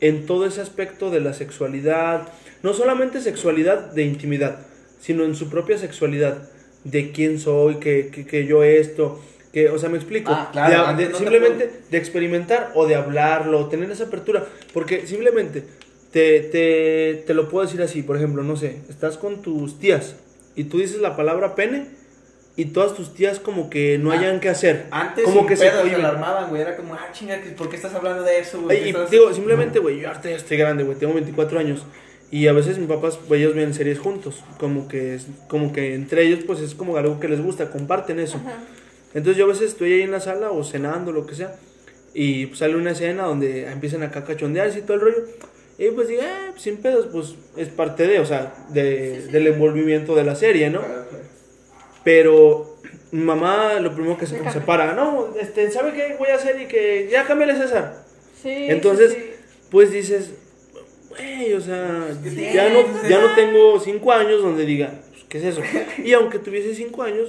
en 0.00 0.26
todo 0.26 0.46
ese 0.46 0.60
aspecto 0.60 1.12
de 1.12 1.20
la 1.20 1.32
sexualidad. 1.32 2.26
No 2.64 2.74
solamente 2.74 3.20
sexualidad 3.20 3.92
de 3.92 4.02
intimidad, 4.02 4.66
sino 5.00 5.22
en 5.22 5.36
su 5.36 5.48
propia 5.48 5.78
sexualidad. 5.78 6.50
De 6.84 7.12
quién 7.12 7.38
soy, 7.38 7.76
que, 7.76 8.08
que, 8.08 8.26
que 8.26 8.46
yo 8.46 8.62
esto, 8.64 9.20
que, 9.52 9.68
o 9.68 9.78
sea, 9.78 9.88
me 9.90 9.96
explico. 9.98 10.32
Ah, 10.34 10.48
claro, 10.52 10.96
De- 10.96 11.08
no 11.10 11.16
simplemente 11.18 11.70
de 11.90 11.98
experimentar 11.98 12.72
o 12.74 12.86
de 12.86 12.94
hablarlo, 12.94 13.66
tener 13.66 13.90
esa 13.90 14.04
apertura. 14.04 14.46
Porque 14.72 15.06
simplemente 15.06 15.62
te, 16.12 16.40
te, 16.40 17.22
te 17.26 17.34
lo 17.34 17.48
puedo 17.48 17.66
decir 17.66 17.82
así, 17.82 18.02
por 18.02 18.16
ejemplo, 18.16 18.42
no 18.42 18.56
sé, 18.56 18.78
estás 18.88 19.16
con 19.18 19.42
tus 19.42 19.78
tías 19.78 20.16
y 20.56 20.64
tú 20.64 20.78
dices 20.78 21.00
la 21.00 21.16
palabra 21.16 21.54
pene 21.54 21.86
y 22.56 22.66
todas 22.66 22.94
tus 22.94 23.14
tías 23.14 23.38
como 23.38 23.70
que 23.70 23.96
no 23.98 24.10
Ah, 24.10 24.18
hayan 24.18 24.40
que 24.40 24.48
hacer. 24.48 24.86
Antes 24.90 25.24
como 25.24 25.46
que 25.46 25.56
se 25.56 25.68
alarmaban, 25.68 26.48
güey. 26.50 26.62
Era 26.62 26.76
como, 26.76 26.94
ah, 26.94 27.08
chinga, 27.12 27.38
¿por 27.56 27.68
qué 27.68 27.76
estás 27.76 27.94
hablando 27.94 28.22
de 28.22 28.38
eso, 28.38 28.60
güey? 28.62 28.76
Ay, 28.76 28.82
¿Qué 28.82 28.88
Y 28.88 28.90
estás- 28.92 29.10
digo, 29.10 29.32
simplemente, 29.32 29.78
güey, 29.78 30.00
yo 30.00 30.08
ahorita 30.08 30.30
ya 30.30 30.36
estoy 30.36 30.56
grande, 30.56 30.82
güey, 30.84 30.98
tengo 30.98 31.12
24 31.14 31.58
años. 31.58 31.84
Y 32.30 32.46
a 32.46 32.52
veces 32.52 32.78
mis 32.78 32.88
papás, 32.88 33.18
güey, 33.26 33.42
ellos 33.42 33.54
ven 33.54 33.74
series 33.74 33.98
juntos. 33.98 34.42
Como 34.58 34.86
que, 34.86 35.16
es, 35.16 35.26
como 35.48 35.72
que 35.72 35.94
entre 35.94 36.22
ellos, 36.22 36.40
pues 36.46 36.60
es 36.60 36.74
como 36.74 36.96
algo 36.96 37.18
que 37.18 37.28
les 37.28 37.42
gusta, 37.42 37.70
comparten 37.70 38.20
eso. 38.20 38.38
Ajá. 38.38 38.58
Entonces 39.14 39.36
yo 39.36 39.44
a 39.46 39.48
veces 39.48 39.70
estoy 39.70 39.94
ahí 39.94 40.02
en 40.02 40.12
la 40.12 40.20
sala 40.20 40.50
o 40.52 40.62
cenando, 40.62 41.10
lo 41.12 41.26
que 41.26 41.34
sea. 41.34 41.56
Y 42.14 42.46
pues, 42.46 42.60
sale 42.60 42.76
una 42.76 42.92
escena 42.92 43.24
donde 43.24 43.66
empiezan 43.66 44.02
acá 44.02 44.20
a 44.20 44.24
cachondearse 44.24 44.78
y 44.78 44.82
todo 44.82 44.94
el 44.94 45.00
rollo. 45.00 45.24
Y 45.78 45.90
pues 45.90 46.08
digo, 46.08 46.20
eh, 46.22 46.52
sin 46.56 46.76
pedos, 46.76 47.08
pues 47.10 47.34
es 47.56 47.68
parte 47.68 48.06
de, 48.06 48.20
o 48.20 48.26
sea, 48.26 48.54
de, 48.68 49.16
Sí, 49.16 49.26
sí. 49.26 49.32
del 49.32 49.46
envolvimiento 49.48 50.14
de 50.14 50.24
la 50.24 50.36
serie, 50.36 50.70
¿no? 50.70 50.82
Pero 52.04 52.76
mi 53.12 53.22
mamá 53.22 53.80
lo 53.80 53.92
primero 53.94 54.16
que 54.16 54.26
se, 54.26 54.38
se 54.50 54.60
para, 54.60 54.94
no, 54.94 55.34
este, 55.40 55.70
¿sabe 55.70 55.92
qué 55.92 56.16
voy 56.18 56.28
a 56.28 56.36
hacer? 56.36 56.60
Y 56.60 56.66
que 56.66 57.08
ya 57.10 57.24
cámbiale 57.26 57.56
César. 57.56 58.04
Sí, 58.40 58.50
Entonces, 58.68 59.12
sí, 59.12 59.18
sí. 59.20 59.30
pues 59.70 59.90
dices, 59.90 60.30
güey, 61.10 61.52
o 61.52 61.60
sea, 61.60 62.08
Sí, 62.22 62.48
ya, 62.54 62.70
no, 62.70 62.80
ya 63.08 63.20
no 63.20 63.34
tengo 63.34 63.78
cinco 63.80 64.12
años 64.12 64.42
donde 64.42 64.64
diga, 64.64 64.94
pues, 65.10 65.24
¿qué 65.28 65.38
es 65.38 65.44
eso? 65.44 65.62
Y 66.04 66.12
aunque 66.14 66.38
tuviese 66.38 66.74
cinco 66.74 67.02
años, 67.02 67.28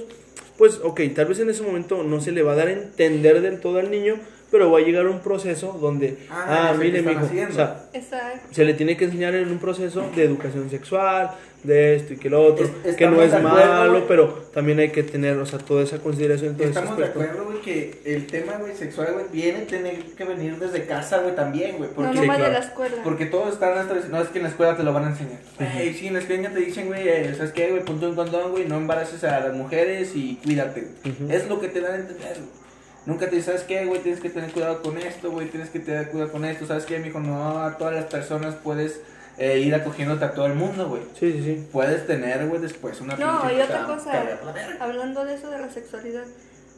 pues, 0.56 0.80
ok, 0.82 1.00
tal 1.14 1.26
vez 1.26 1.40
en 1.40 1.50
ese 1.50 1.62
momento 1.62 2.02
no 2.02 2.20
se 2.20 2.32
le 2.32 2.42
va 2.42 2.52
a 2.52 2.56
dar 2.56 2.68
a 2.68 2.72
entender 2.72 3.40
del 3.42 3.60
todo 3.60 3.78
al 3.78 3.90
niño, 3.90 4.16
pero 4.52 4.70
va 4.70 4.78
a 4.78 4.82
llegar 4.82 5.06
un 5.08 5.18
proceso 5.20 5.72
donde, 5.80 6.18
Ah, 6.30 6.68
ah, 6.70 6.74
mire, 6.78 7.02
mijo, 7.02 7.22
o 7.24 7.52
sea, 7.52 7.86
Exacto. 7.92 8.48
se 8.52 8.64
le 8.64 8.74
tiene 8.74 8.96
que 8.96 9.06
enseñar 9.06 9.34
en 9.34 9.48
un 9.50 9.58
proceso 9.58 10.04
de 10.14 10.22
educación 10.24 10.70
sexual, 10.70 11.30
de 11.64 11.94
esto 11.94 12.14
y 12.14 12.16
que 12.16 12.28
lo 12.28 12.42
otro, 12.42 12.64
Es- 12.84 12.96
que 12.96 13.06
no 13.06 13.22
estamos 13.22 13.24
es 13.24 13.30
de 13.30 13.36
acuerdo, 13.38 13.68
malo, 13.68 13.92
güey. 13.92 14.04
pero 14.08 14.26
también 14.52 14.80
hay 14.80 14.90
que 14.90 15.04
tener, 15.04 15.36
o 15.38 15.46
sea, 15.46 15.60
toda 15.60 15.84
esa 15.84 15.98
consideración, 15.98 16.56
ese 16.56 16.64
Estamos 16.70 16.98
de 16.98 17.04
acuerdo, 17.04 17.44
güey, 17.44 17.60
que 17.60 18.00
el 18.04 18.26
tema, 18.26 18.54
güey, 18.58 18.74
sexual, 18.74 19.10
güey, 19.12 19.26
viene 19.32 19.60
a 19.62 19.66
tener 19.68 20.02
que 20.02 20.24
venir 20.24 20.56
desde 20.58 20.84
casa, 20.86 21.18
güey, 21.20 21.36
también, 21.36 21.76
güey. 21.78 21.88
No, 21.90 21.94
Porque, 21.94 22.14
no 22.16 22.20
Sí, 22.22 22.26
más 22.26 22.38
de 22.38 22.44
claro. 22.46 22.58
la 22.60 22.66
escuela. 22.66 22.96
porque 23.04 23.26
todos 23.26 23.52
están 23.54 23.78
hasta 23.78 23.94
no 23.94 24.20
es 24.20 24.28
que 24.30 24.38
en 24.38 24.42
la 24.44 24.50
escuela 24.50 24.76
te 24.76 24.82
lo 24.82 24.92
van 24.92 25.04
a 25.04 25.08
enseñar. 25.10 25.38
Ey, 25.78 25.94
sí, 25.94 26.08
en 26.08 26.14
la 26.14 26.18
escuela 26.18 26.50
te 26.50 26.58
dicen, 26.58 26.88
güey, 26.88 27.08
eh, 27.08 27.32
¿sabes 27.36 27.52
qué, 27.52 27.70
güey? 27.70 27.84
Ponte 27.84 28.06
un 28.06 28.16
condón, 28.16 28.50
güey, 28.50 28.66
no 28.66 28.76
embaraces 28.76 29.22
a 29.22 29.38
las 29.38 29.54
mujeres 29.54 30.10
y 30.16 30.40
cuídate. 30.44 30.80
güey. 31.04 31.14
Ujú. 31.14 31.32
Es 31.32 31.48
lo 31.48 31.60
que 31.60 31.68
te 31.68 31.80
dan 31.80 31.92
a 31.92 31.96
entender, 31.98 32.34
güey. 32.38 32.61
Nunca 33.04 33.28
te 33.28 33.36
dicen, 33.36 33.54
¿sabes 33.54 33.66
qué, 33.66 33.84
güey? 33.84 34.00
Tienes 34.00 34.20
que 34.20 34.30
tener 34.30 34.52
cuidado 34.52 34.80
con 34.80 34.96
esto, 34.96 35.30
güey, 35.30 35.48
tienes 35.48 35.70
que 35.70 35.80
tener 35.80 36.08
cuidado 36.10 36.30
con 36.30 36.44
esto. 36.44 36.66
¿Sabes 36.66 36.84
qué, 36.84 36.98
mijo? 36.98 37.18
No 37.20 37.60
a 37.60 37.76
todas 37.76 37.94
las 37.94 38.04
personas 38.04 38.54
puedes 38.54 39.00
eh, 39.38 39.58
ir 39.60 39.74
acogiéndote 39.74 40.24
a 40.24 40.34
todo 40.34 40.46
el 40.46 40.54
mundo, 40.54 40.88
güey. 40.88 41.02
Sí, 41.18 41.32
sí, 41.32 41.42
sí. 41.42 41.66
Puedes 41.72 42.06
tener, 42.06 42.46
güey, 42.46 42.60
después 42.60 43.00
una 43.00 43.16
No, 43.16 43.50
y 43.52 43.60
otra 43.60 43.86
cosa, 43.86 44.38
hablando 44.78 45.24
de 45.24 45.34
eso 45.34 45.50
de 45.50 45.58
la 45.58 45.70
sexualidad, 45.70 46.24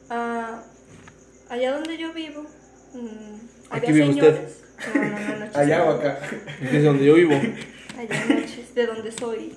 ah, 0.09 0.63
allá 1.51 1.73
donde 1.73 1.99
yo 1.99 2.13
vivo, 2.15 2.47
mm, 2.95 3.71
Aquí 3.71 3.87
había 3.89 4.07
vive 4.07 4.09
usted. 4.11 4.35
señores. 4.35 4.65
No, 4.95 5.03
no, 5.03 5.21
no, 5.21 5.39
noches. 5.39 5.57
Allá 5.57 5.85
o 5.85 5.91
acá. 5.91 6.19
Es 6.61 6.85
donde 6.85 7.05
yo 7.05 7.15
vivo. 7.15 7.35
Allá 7.35 8.25
noches, 8.29 8.75
de 8.75 8.87
donde 8.87 9.13
soy. 9.13 9.57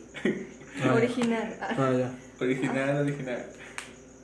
Ah. 0.84 0.94
Original. 0.94 1.58
Ah. 1.60 1.92
Ya. 1.98 2.12
Original, 2.40 2.98
original. 3.02 3.46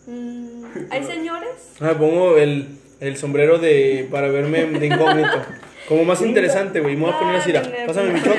Mm, 0.08 0.64
¿Hay 0.92 1.04
señores? 1.04 1.50
Ah, 1.80 1.94
pongo 1.98 2.38
el, 2.38 2.78
el 3.00 3.18
sombrero 3.18 3.58
de 3.60 4.08
para 4.12 4.28
verme 4.30 4.66
de 4.66 4.86
incógnito. 4.88 5.42
Como 5.88 6.04
más 6.06 6.22
interesante, 6.26 6.80
güey. 6.82 6.96
Me 6.96 7.04
voy 7.04 7.12
a 7.14 7.20
poner 7.20 7.36
así. 7.38 7.54
Ah, 7.56 7.64
Pásame 7.88 8.14
mi 8.14 8.20
shot. 8.20 8.38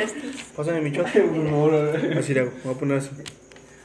Pásame 0.56 0.80
mi 0.83 0.90
shot. 0.90 1.06
Por 1.12 1.49
favor, 1.50 1.97
Así 2.18 2.35
le 2.35 2.40
hago. 2.40 2.50
Me 2.56 2.62
voy 2.64 2.75
a 2.75 2.78
poner 2.78 2.99
así. 2.99 3.11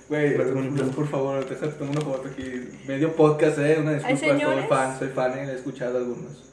güey, 0.09 0.35
un 0.35 0.73
pluma. 0.75 0.91
por 0.91 1.07
favor, 1.07 1.47
déjate 1.49 1.73
tomar 1.73 1.91
una 1.97 2.01
foto 2.01 2.29
aquí. 2.29 2.43
Medio 2.87 3.15
podcast, 3.15 3.59
eh, 3.59 3.77
una 3.79 3.93
disculpa, 3.93 4.39
soy 4.39 4.63
fan, 4.67 4.99
soy 4.99 5.07
fan, 5.09 5.37
eh, 5.37 5.51
he 5.51 5.55
escuchado 5.55 5.97
algunos. 5.99 6.45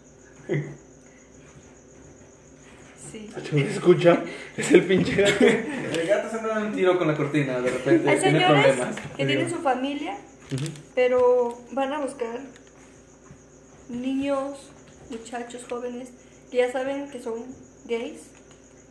Sí. 3.10 3.30
¿Se 3.50 3.60
escucha? 3.60 4.22
Es 4.56 4.72
el 4.72 4.82
pinche 4.84 5.22
gato. 5.22 5.44
El 5.44 6.06
gato 6.08 6.28
se 6.30 6.36
anda 6.38 6.58
un 6.60 6.72
tiro 6.74 6.98
con 6.98 7.06
la 7.06 7.14
cortina, 7.14 7.60
de 7.60 7.70
repente 7.70 8.10
Hay 8.10 8.18
tiene 8.18 8.40
problemas. 8.46 8.96
que 9.16 9.26
tienen 9.26 9.48
su 9.48 9.56
familia, 9.56 10.16
Pero 10.94 11.58
van 11.72 11.92
a 11.92 12.00
buscar 12.00 12.40
niños, 13.88 14.70
muchachos, 15.10 15.62
jóvenes, 15.68 16.10
que 16.50 16.58
ya 16.58 16.72
saben 16.72 17.08
que 17.10 17.20
son 17.20 17.44
gays. 17.86 18.20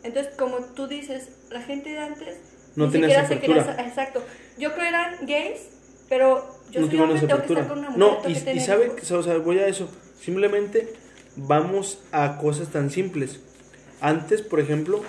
Entonces, 0.02 0.34
como 0.36 0.58
tú 0.58 0.86
dices, 0.86 1.28
la 1.50 1.60
gente 1.62 1.90
de 1.90 1.98
antes 1.98 2.36
No 2.76 2.86
ni 2.86 2.92
tenía 2.92 3.08
siquiera 3.26 3.28
se 3.28 3.40
quería... 3.40 3.86
Exacto. 3.86 4.22
Yo 4.58 4.72
creo 4.74 4.86
eran 4.86 5.26
gays, 5.26 5.60
pero 6.08 6.46
yo 6.70 6.82
no 6.82 6.86
soy 6.86 6.98
hombre, 7.00 7.20
tengo 7.20 7.42
que 7.42 7.46
estar 7.46 7.68
con 7.68 7.78
una 7.78 7.90
mujer, 7.90 7.98
No, 7.98 8.30
y, 8.30 8.34
que 8.34 8.54
y 8.54 8.60
sabe, 8.60 8.92
que- 8.94 9.14
o 9.14 9.22
sea, 9.22 9.38
voy 9.38 9.58
a 9.58 9.66
eso. 9.66 9.88
Simplemente 10.20 10.92
vamos 11.36 12.00
a 12.12 12.38
cosas 12.38 12.68
tan 12.68 12.90
simples. 12.90 13.40
Antes, 14.00 14.42
por 14.42 14.60
ejemplo, 14.60 15.02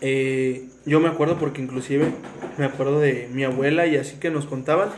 eh, 0.00 0.68
yo 0.84 1.00
me 1.00 1.08
acuerdo 1.08 1.38
porque 1.38 1.62
inclusive 1.62 2.12
me 2.58 2.64
acuerdo 2.64 3.00
de 3.00 3.28
mi 3.32 3.44
abuela 3.44 3.86
y 3.86 3.96
así 3.96 4.16
que 4.16 4.30
nos 4.30 4.46
contaban 4.46 4.90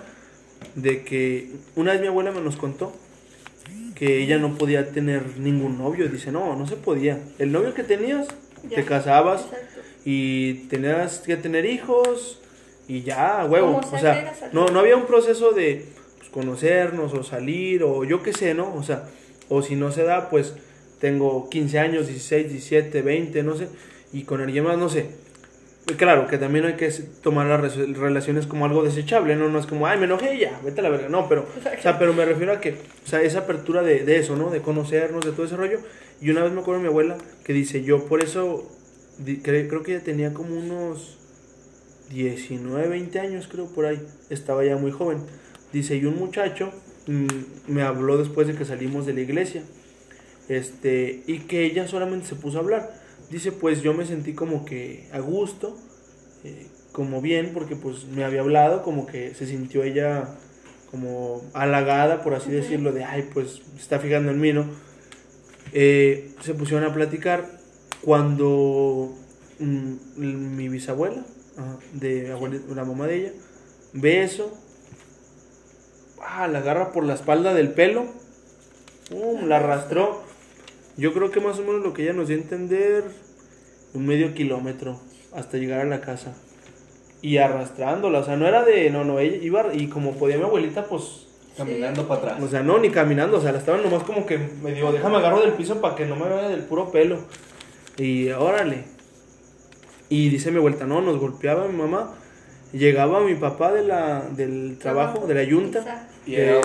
de 0.74 1.02
que 1.04 1.50
una 1.76 1.92
vez 1.92 2.00
mi 2.00 2.06
abuela 2.08 2.30
me 2.32 2.40
nos 2.40 2.56
contó 2.56 2.92
que 3.94 4.22
ella 4.22 4.38
no 4.38 4.56
podía 4.56 4.90
tener 4.90 5.38
ningún 5.38 5.78
novio. 5.78 6.08
Dice, 6.08 6.32
no, 6.32 6.56
no 6.56 6.66
se 6.66 6.76
podía. 6.76 7.20
El 7.38 7.52
novio 7.52 7.74
que 7.74 7.84
tenías, 7.84 8.26
Ya. 8.68 8.76
te 8.76 8.84
casabas 8.84 9.42
Exacto. 9.42 9.80
y 10.04 10.54
tenías 10.68 11.18
que 11.20 11.36
tener 11.36 11.64
hijos 11.64 12.40
y 12.88 13.02
ya, 13.02 13.46
huevo. 13.48 13.80
O 13.92 13.98
sea, 13.98 14.34
no, 14.52 14.66
no 14.68 14.80
había 14.80 14.96
un 14.96 15.06
proceso 15.06 15.52
de 15.52 15.86
pues, 16.18 16.28
conocernos 16.30 17.12
o 17.14 17.22
salir 17.22 17.84
o 17.84 18.04
yo 18.04 18.22
qué 18.22 18.32
sé, 18.32 18.54
¿no? 18.54 18.74
O 18.74 18.82
sea, 18.82 19.04
o 19.48 19.62
si 19.62 19.76
no 19.76 19.92
se 19.92 20.02
da, 20.02 20.28
pues 20.30 20.54
tengo 20.98 21.48
15 21.50 21.78
años, 21.78 22.08
16, 22.08 22.48
17, 22.48 23.02
20, 23.02 23.42
no 23.42 23.56
sé, 23.56 23.68
y 24.12 24.22
con 24.22 24.40
alguien 24.40 24.64
más, 24.64 24.78
no 24.78 24.88
sé. 24.88 25.06
Claro, 25.98 26.26
que 26.28 26.38
también 26.38 26.64
hay 26.64 26.74
que 26.76 26.88
tomar 27.22 27.46
las 27.46 27.76
relaciones 27.76 28.46
como 28.46 28.64
algo 28.64 28.82
desechable, 28.82 29.36
¿no? 29.36 29.50
No 29.50 29.58
es 29.58 29.66
como, 29.66 29.86
ay, 29.86 29.98
me 29.98 30.06
enojé 30.06 30.34
y 30.36 30.38
ya, 30.40 30.58
vete 30.64 30.80
a 30.80 30.82
la 30.82 30.88
verga. 30.88 31.10
No, 31.10 31.28
pero, 31.28 31.42
o 31.58 31.82
sea, 31.82 31.98
pero 31.98 32.14
me 32.14 32.24
refiero 32.24 32.52
a 32.54 32.60
que, 32.60 32.70
o 33.04 33.06
sea, 33.06 33.20
esa 33.20 33.40
apertura 33.40 33.82
de, 33.82 34.02
de 34.02 34.16
eso, 34.18 34.34
¿no? 34.34 34.48
De 34.48 34.62
conocernos, 34.62 35.22
de 35.26 35.32
todo 35.32 35.44
ese 35.44 35.56
rollo. 35.56 35.80
Y 36.22 36.30
una 36.30 36.42
vez 36.42 36.52
me 36.52 36.60
acuerdo 36.62 36.78
de 36.80 36.84
mi 36.84 36.88
abuela 36.88 37.18
que 37.44 37.52
dice, 37.52 37.82
yo 37.82 38.06
por 38.06 38.22
eso, 38.24 38.66
di- 39.18 39.42
cre- 39.42 39.68
creo 39.68 39.82
que 39.82 39.94
ella 39.94 40.02
tenía 40.04 40.32
como 40.32 40.56
unos 40.56 41.18
19, 42.10 42.88
20 42.88 43.20
años, 43.20 43.46
creo, 43.50 43.66
por 43.66 43.84
ahí. 43.84 44.00
Estaba 44.30 44.64
ya 44.64 44.76
muy 44.78 44.90
joven. 44.90 45.18
Dice, 45.72 45.96
y 45.96 46.06
un 46.06 46.16
muchacho 46.16 46.72
mm, 47.08 47.26
me 47.72 47.82
habló 47.82 48.16
después 48.16 48.46
de 48.46 48.54
que 48.54 48.64
salimos 48.64 49.04
de 49.04 49.12
la 49.14 49.20
iglesia. 49.20 49.62
Este, 50.48 51.22
y 51.26 51.40
que 51.40 51.64
ella 51.64 51.88
solamente 51.88 52.26
se 52.26 52.34
puso 52.36 52.58
a 52.58 52.60
hablar. 52.60 52.90
Dice, 53.34 53.50
pues 53.50 53.82
yo 53.82 53.94
me 53.94 54.06
sentí 54.06 54.32
como 54.32 54.64
que 54.64 55.08
a 55.12 55.18
gusto, 55.18 55.76
eh, 56.44 56.68
como 56.92 57.20
bien, 57.20 57.50
porque 57.52 57.74
pues 57.74 58.04
me 58.04 58.22
había 58.22 58.42
hablado, 58.42 58.84
como 58.84 59.06
que 59.06 59.34
se 59.34 59.44
sintió 59.44 59.82
ella 59.82 60.28
como 60.92 61.42
halagada, 61.52 62.22
por 62.22 62.34
así 62.34 62.52
decirlo, 62.52 62.92
de, 62.92 63.02
ay, 63.02 63.28
pues 63.34 63.62
está 63.76 63.98
fijando 63.98 64.30
en 64.30 64.40
mí, 64.40 64.52
¿no? 64.52 64.66
Eh, 65.72 66.30
se 66.42 66.54
pusieron 66.54 66.88
a 66.88 66.94
platicar 66.94 67.58
cuando 68.02 69.12
mm, 69.58 69.94
mi 70.16 70.68
bisabuela, 70.68 71.26
ajá, 71.56 71.78
de 71.92 72.28
la 72.72 72.84
mamá 72.84 73.08
de 73.08 73.16
ella, 73.16 73.32
ve 73.94 74.22
eso, 74.22 74.56
ah, 76.22 76.46
la 76.46 76.60
agarra 76.60 76.92
por 76.92 77.02
la 77.02 77.14
espalda 77.14 77.52
del 77.52 77.72
pelo, 77.72 78.06
pum, 79.10 79.48
la 79.48 79.56
arrastró. 79.56 80.22
Yo 80.96 81.12
creo 81.12 81.32
que 81.32 81.40
más 81.40 81.58
o 81.58 81.62
menos 81.62 81.82
lo 81.82 81.92
que 81.92 82.04
ella 82.04 82.12
nos 82.12 82.28
dio 82.28 82.36
a 82.36 82.40
entender, 82.40 83.23
un 83.94 84.06
medio 84.06 84.34
kilómetro 84.34 85.00
hasta 85.34 85.56
llegar 85.56 85.80
a 85.80 85.84
la 85.84 86.00
casa. 86.00 86.34
Y 87.22 87.38
arrastrándola, 87.38 88.18
o 88.18 88.24
sea, 88.24 88.36
no 88.36 88.46
era 88.46 88.64
de, 88.64 88.90
no, 88.90 89.04
no, 89.04 89.18
ella 89.18 89.38
iba, 89.40 89.72
y 89.72 89.86
como 89.86 90.12
podía 90.12 90.36
mi 90.36 90.44
abuelita, 90.44 90.84
pues 90.84 91.24
Caminando 91.56 92.08
para 92.08 92.20
atrás. 92.20 92.42
o 92.42 92.48
sea, 92.48 92.62
no, 92.62 92.78
ni 92.78 92.90
caminando, 92.90 93.38
o 93.38 93.40
sea, 93.40 93.52
la 93.52 93.58
estaban 93.58 93.82
nomás 93.82 94.02
como 94.02 94.26
que 94.26 94.38
me 94.38 94.72
digo, 94.72 94.90
déjame 94.90 95.18
agarro 95.18 95.40
del 95.40 95.52
piso 95.52 95.80
para 95.80 95.94
que 95.94 96.04
no 96.04 96.16
me 96.16 96.28
vaya 96.28 96.48
del 96.48 96.64
puro 96.64 96.90
pelo. 96.90 97.18
Y 97.96 98.28
órale. 98.30 98.84
Y 100.08 100.30
dice 100.30 100.50
mi 100.50 100.58
vuelta, 100.58 100.84
no, 100.84 101.00
nos 101.00 101.18
golpeaba 101.18 101.68
mi 101.68 101.76
mamá. 101.76 102.12
Llegaba 102.72 103.20
mi 103.20 103.36
papá 103.36 103.72
de 103.72 103.84
la, 103.84 104.22
del 104.30 104.78
trabajo, 104.80 105.28
de 105.28 105.34
la 105.34 105.44
yunta. 105.44 106.08
Y 106.26 106.34
Eh, 106.34 106.60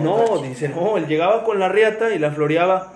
no, 0.00 0.38
dice, 0.42 0.70
no, 0.70 0.96
él 0.96 1.06
llegaba 1.06 1.44
con 1.44 1.58
la 1.58 1.68
riata 1.68 2.14
y 2.14 2.18
la 2.18 2.30
floreaba. 2.32 2.94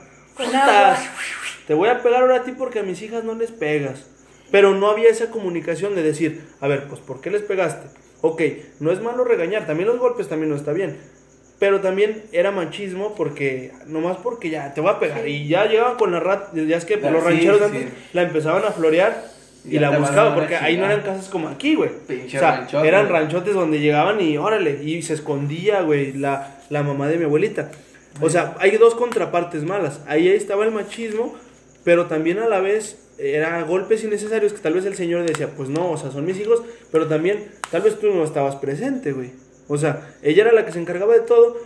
Te 1.66 1.74
voy 1.74 1.88
a 1.88 2.02
pegar 2.02 2.22
ahora 2.22 2.36
a 2.36 2.42
ti 2.44 2.52
porque 2.52 2.80
a 2.80 2.82
mis 2.82 3.00
hijas 3.02 3.24
no 3.24 3.34
les 3.34 3.50
pegas. 3.50 4.04
Pero 4.50 4.74
no 4.74 4.88
había 4.88 5.08
esa 5.08 5.30
comunicación 5.30 5.94
de 5.94 6.02
decir, 6.02 6.42
a 6.60 6.68
ver, 6.68 6.84
pues 6.88 7.00
¿por 7.00 7.20
qué 7.20 7.30
les 7.30 7.42
pegaste? 7.42 7.88
Ok, 8.20 8.42
no 8.80 8.92
es 8.92 9.02
malo 9.02 9.24
regañar, 9.24 9.66
también 9.66 9.88
los 9.88 9.98
golpes 9.98 10.28
también 10.28 10.50
no 10.50 10.56
está 10.56 10.72
bien. 10.72 10.96
Pero 11.58 11.80
también 11.80 12.22
era 12.32 12.50
machismo 12.50 13.14
porque, 13.14 13.72
nomás 13.86 14.18
porque 14.18 14.50
ya 14.50 14.74
te 14.74 14.80
voy 14.80 14.90
a 14.90 15.00
pegar. 15.00 15.22
Sí. 15.24 15.30
Y 15.30 15.48
ya 15.48 15.66
llegaban 15.66 15.96
con 15.96 16.12
la 16.12 16.20
rata, 16.20 16.50
ya 16.54 16.76
es 16.76 16.84
que 16.84 16.96
los 16.96 17.22
sí, 17.22 17.28
rancheros 17.28 17.58
sí, 17.58 17.64
antes 17.64 17.82
sí. 17.82 17.88
la 18.12 18.22
empezaban 18.22 18.64
a 18.64 18.70
florear 18.72 19.24
y 19.64 19.70
Ya 19.72 19.80
la 19.80 19.98
buscaban, 19.98 20.34
porque 20.34 20.54
ahí 20.54 20.76
no 20.76 20.84
eran 20.84 21.00
casas 21.00 21.28
como 21.28 21.48
aquí, 21.48 21.74
güey. 21.74 21.90
Pinche 22.06 22.36
O 22.36 22.40
sea, 22.40 22.58
ranchote, 22.58 22.86
eran 22.86 23.08
güey. 23.08 23.20
ranchotes 23.20 23.54
donde 23.54 23.80
llegaban 23.80 24.20
y 24.20 24.36
órale, 24.38 24.82
y 24.84 25.02
se 25.02 25.14
escondía, 25.14 25.80
güey, 25.80 26.12
la, 26.12 26.58
la 26.68 26.82
mamá 26.84 27.08
de 27.08 27.16
mi 27.16 27.24
abuelita. 27.24 27.70
O 28.20 28.30
sea, 28.30 28.54
hay 28.60 28.76
dos 28.76 28.94
contrapartes 28.94 29.64
malas. 29.64 30.00
Ahí 30.06 30.28
estaba 30.28 30.64
el 30.64 30.70
machismo, 30.72 31.34
pero 31.86 32.06
también 32.06 32.40
a 32.40 32.48
la 32.48 32.58
vez 32.58 32.98
era 33.16 33.62
golpes 33.62 34.02
innecesarios 34.02 34.52
que 34.52 34.58
tal 34.58 34.74
vez 34.74 34.84
el 34.86 34.96
señor 34.96 35.24
decía, 35.24 35.50
pues 35.56 35.68
no, 35.68 35.92
o 35.92 35.96
sea, 35.96 36.10
son 36.10 36.24
mis 36.24 36.36
hijos, 36.40 36.64
pero 36.90 37.06
también 37.06 37.46
tal 37.70 37.82
vez 37.82 38.00
tú 38.00 38.08
no 38.12 38.24
estabas 38.24 38.56
presente, 38.56 39.12
güey. 39.12 39.30
O 39.68 39.78
sea, 39.78 40.12
ella 40.20 40.42
era 40.42 40.52
la 40.52 40.66
que 40.66 40.72
se 40.72 40.80
encargaba 40.80 41.14
de 41.14 41.20
todo 41.20 41.58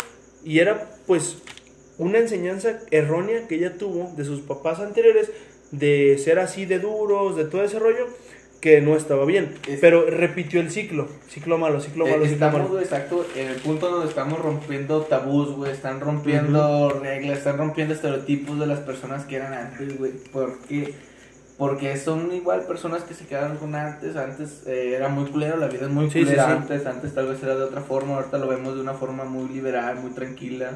y 0.44 0.58
era 0.58 0.90
pues 1.06 1.38
una 1.96 2.18
enseñanza 2.18 2.80
errónea 2.90 3.48
que 3.48 3.54
ella 3.54 3.78
tuvo 3.78 4.12
de 4.14 4.26
sus 4.26 4.42
papás 4.42 4.80
anteriores 4.80 5.30
de 5.70 6.18
ser 6.22 6.38
así 6.38 6.66
de 6.66 6.80
duros, 6.80 7.34
de 7.34 7.46
todo 7.46 7.64
ese 7.64 7.78
rollo, 7.78 8.06
que 8.60 8.80
no 8.82 8.94
estaba 8.96 9.24
bien. 9.24 9.54
Es- 9.66 9.80
Pero 9.80 10.04
repitió 10.10 10.60
el 10.60 10.70
ciclo, 10.70 11.08
ciclo 11.28 11.56
malo, 11.56 11.80
ciclo 11.80 12.04
malo, 12.06 12.24
Eh, 12.24 12.28
ciclo 12.28 12.46
estamos, 12.46 12.68
malo. 12.70 12.80
exacto, 12.80 13.26
en 13.34 13.48
el 13.48 13.56
punto 13.56 13.88
donde 13.90 14.08
estamos 14.08 14.38
rompiendo 14.38 15.00
tabús, 15.02 15.50
güey, 15.56 15.72
están 15.72 16.00
rompiendo 16.00 16.90
reglas, 16.90 17.38
están 17.38 17.56
rompiendo 17.58 17.94
estereotipos 17.94 18.58
de 18.60 18.66
las 18.66 18.80
personas 18.80 19.24
que 19.24 19.36
eran 19.36 19.54
antes, 19.54 19.96
güey, 19.98 20.12
porque, 20.32 20.94
porque 21.56 21.96
son 21.96 22.32
igual 22.32 22.62
personas 22.66 23.02
que 23.04 23.14
se 23.14 23.26
quedaron 23.26 23.56
con 23.56 23.74
antes, 23.74 24.16
antes 24.16 24.62
eh, 24.66 24.94
era 24.94 25.08
muy 25.08 25.30
culero, 25.30 25.56
la 25.56 25.68
vida 25.68 25.82
es 25.86 25.90
muy 25.90 26.10
Sí, 26.10 26.18
sí, 26.20 26.24
culera 26.26 26.46
sí. 26.46 26.52
antes, 26.52 26.86
antes 26.86 27.14
tal 27.14 27.28
vez 27.28 27.42
era 27.42 27.56
de 27.56 27.62
otra 27.64 27.80
forma, 27.80 28.16
ahorita 28.16 28.36
lo 28.38 28.46
vemos 28.48 28.74
de 28.74 28.82
una 28.82 28.94
forma 28.94 29.24
muy 29.24 29.48
liberal, 29.48 29.96
muy 30.02 30.10
tranquila, 30.10 30.72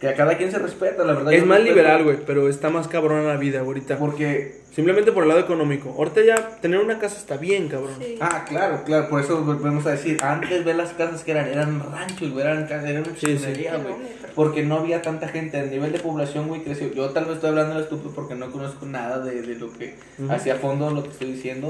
que 0.00 0.08
a 0.08 0.14
cada 0.14 0.36
quien 0.36 0.50
se 0.50 0.58
respeta, 0.58 1.04
la 1.04 1.14
verdad. 1.14 1.32
Es 1.32 1.44
más 1.46 1.58
respeto- 1.58 1.74
liberal, 1.74 2.04
güey, 2.04 2.18
pero 2.26 2.48
está 2.48 2.68
más 2.70 2.86
cabrona 2.88 3.22
la 3.22 3.36
vida 3.38 3.60
ahorita. 3.60 3.98
Porque 3.98 4.64
Simplemente 4.76 5.10
por 5.10 5.22
el 5.22 5.30
lado 5.30 5.40
económico. 5.40 5.94
Ahorita 5.96 6.20
ya 6.22 6.60
tener 6.60 6.78
una 6.80 6.98
casa 6.98 7.16
está 7.16 7.38
bien, 7.38 7.66
cabrón. 7.68 7.94
Sí. 7.98 8.18
Ah, 8.20 8.44
claro, 8.46 8.82
claro, 8.84 9.08
por 9.08 9.22
eso 9.22 9.42
volvemos 9.42 9.86
a 9.86 9.92
decir, 9.92 10.18
antes 10.22 10.66
ver 10.66 10.76
las 10.76 10.90
casas 10.92 11.24
que 11.24 11.30
eran, 11.30 11.48
eran 11.48 11.80
ranchos, 11.90 12.30
güey, 12.30 12.44
eran, 12.44 12.64
eran 12.70 13.04
una 13.06 13.16
Sí, 13.18 13.38
sí. 13.38 13.46
güey, 13.54 13.94
porque 14.34 14.62
no 14.64 14.76
había 14.80 15.00
tanta 15.00 15.28
gente, 15.28 15.58
el 15.58 15.70
nivel 15.70 15.92
de 15.92 15.98
población, 15.98 16.48
güey, 16.48 16.62
creció, 16.62 16.92
yo 16.92 17.08
tal 17.08 17.24
vez 17.24 17.36
estoy 17.36 17.48
hablando 17.48 17.76
de 17.76 17.84
estúpido 17.84 18.10
porque 18.14 18.34
no 18.34 18.52
conozco 18.52 18.84
nada 18.84 19.20
de, 19.20 19.40
de 19.40 19.54
lo 19.54 19.72
que, 19.72 19.94
Ujú. 20.18 20.30
hacia 20.30 20.56
fondo 20.56 20.90
lo 20.90 21.04
que 21.04 21.08
estoy 21.08 21.32
diciendo, 21.32 21.68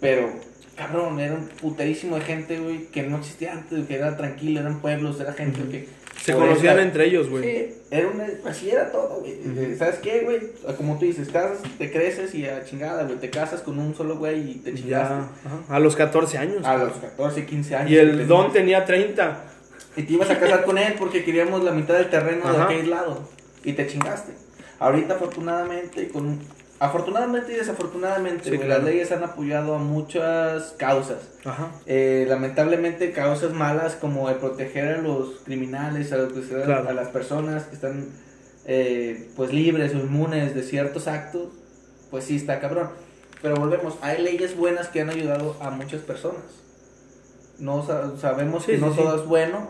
pero, 0.00 0.30
cabrón, 0.76 1.18
era 1.18 1.34
un 1.34 1.48
puterísimo 1.48 2.14
de 2.14 2.20
gente, 2.22 2.60
güey, 2.60 2.86
que 2.86 3.02
no 3.02 3.16
existía 3.18 3.52
antes, 3.54 3.84
que 3.88 3.96
era 3.96 4.16
tranquilo, 4.16 4.60
eran 4.60 4.80
pueblos, 4.80 5.18
era 5.20 5.32
gente 5.32 5.62
Ujú. 5.62 5.70
que... 5.72 5.88
Se 6.32 6.38
conocían 6.38 6.78
entre 6.78 7.06
ellos, 7.06 7.28
güey. 7.28 7.42
Sí. 7.42 7.74
Era 7.90 8.08
una, 8.08 8.26
así 8.44 8.70
era 8.70 8.90
todo, 8.92 9.20
güey. 9.20 9.38
Ujú. 9.40 9.76
¿Sabes 9.78 9.96
qué, 9.96 10.20
güey? 10.20 10.40
Como 10.76 10.98
tú 10.98 11.04
dices, 11.06 11.28
casas, 11.28 11.58
te 11.78 11.90
creces 11.90 12.34
y 12.34 12.46
a 12.46 12.64
chingada, 12.64 13.04
güey. 13.04 13.16
Te 13.18 13.30
casas 13.30 13.60
con 13.62 13.78
un 13.78 13.94
solo 13.94 14.16
güey 14.16 14.50
y 14.50 14.54
te 14.56 14.74
chingaste. 14.74 15.14
Ya, 15.14 15.74
a 15.74 15.78
los 15.80 15.96
14 15.96 16.38
años. 16.38 16.64
A 16.64 16.76
los 16.76 16.92
14, 16.92 17.46
15 17.46 17.76
años. 17.76 17.90
y 17.90 17.96
el 17.96 18.10
tenías. 18.10 18.28
don 18.28 18.52
tenía 18.52 18.84
30. 18.84 19.44
Y 19.96 20.02
te 20.02 20.12
ibas 20.12 20.30
a 20.30 20.38
casar 20.38 20.64
con 20.64 20.78
él 20.78 20.94
porque 20.98 21.24
queríamos 21.24 21.64
la 21.64 21.72
mitad 21.72 21.94
del 21.94 22.08
terreno 22.10 22.52
de 22.52 22.62
aquel 22.62 22.90
lado. 22.90 23.28
Y 23.64 23.72
te 23.72 23.86
chingaste. 23.86 24.32
Ahorita, 24.78 25.14
afortunadamente, 25.14 26.08
con 26.08 26.26
un 26.26 26.57
afortunadamente 26.80 27.52
y 27.52 27.56
desafortunadamente, 27.56 28.44
Sí, 28.44 28.50
güey, 28.50 28.66
claro. 28.66 28.82
las 28.82 28.90
leyes 28.92 29.12
han 29.12 29.24
apoyado 29.24 29.74
a 29.74 29.78
muchas 29.78 30.74
causas. 30.78 31.18
Ajá. 31.44 31.72
Eh, 31.86 32.26
lamentablemente 32.28 33.12
causas 33.12 33.52
malas 33.52 33.94
como 33.96 34.28
el 34.30 34.36
proteger 34.36 34.94
a 34.96 34.98
los 35.02 35.40
criminales, 35.44 36.12
a, 36.12 36.16
los 36.18 36.32
Claro. 36.32 36.88
a 36.88 36.92
las 36.92 37.08
personas 37.08 37.64
que 37.64 37.74
están 37.74 38.08
eh, 38.66 39.30
pues 39.34 39.52
libres 39.52 39.94
o 39.94 39.98
inmunes 39.98 40.54
de 40.54 40.62
ciertos 40.62 41.08
actos, 41.08 41.48
pues 42.10 42.24
sí 42.24 42.36
está 42.36 42.60
cabrón. 42.60 42.90
Pero 43.40 43.56
volvemos, 43.56 43.96
hay 44.02 44.22
leyes 44.22 44.56
buenas 44.56 44.88
que 44.88 45.00
han 45.00 45.10
ayudado 45.10 45.56
a 45.60 45.70
muchas 45.70 46.02
personas. 46.02 46.42
No 47.58 47.84
sa- 47.84 48.16
sabemos 48.18 48.64
Sí, 48.64 48.72
que 48.72 48.78
sí, 48.78 48.84
no 48.84 48.90
todo 48.92 49.16
es 49.16 49.26
bueno, 49.26 49.68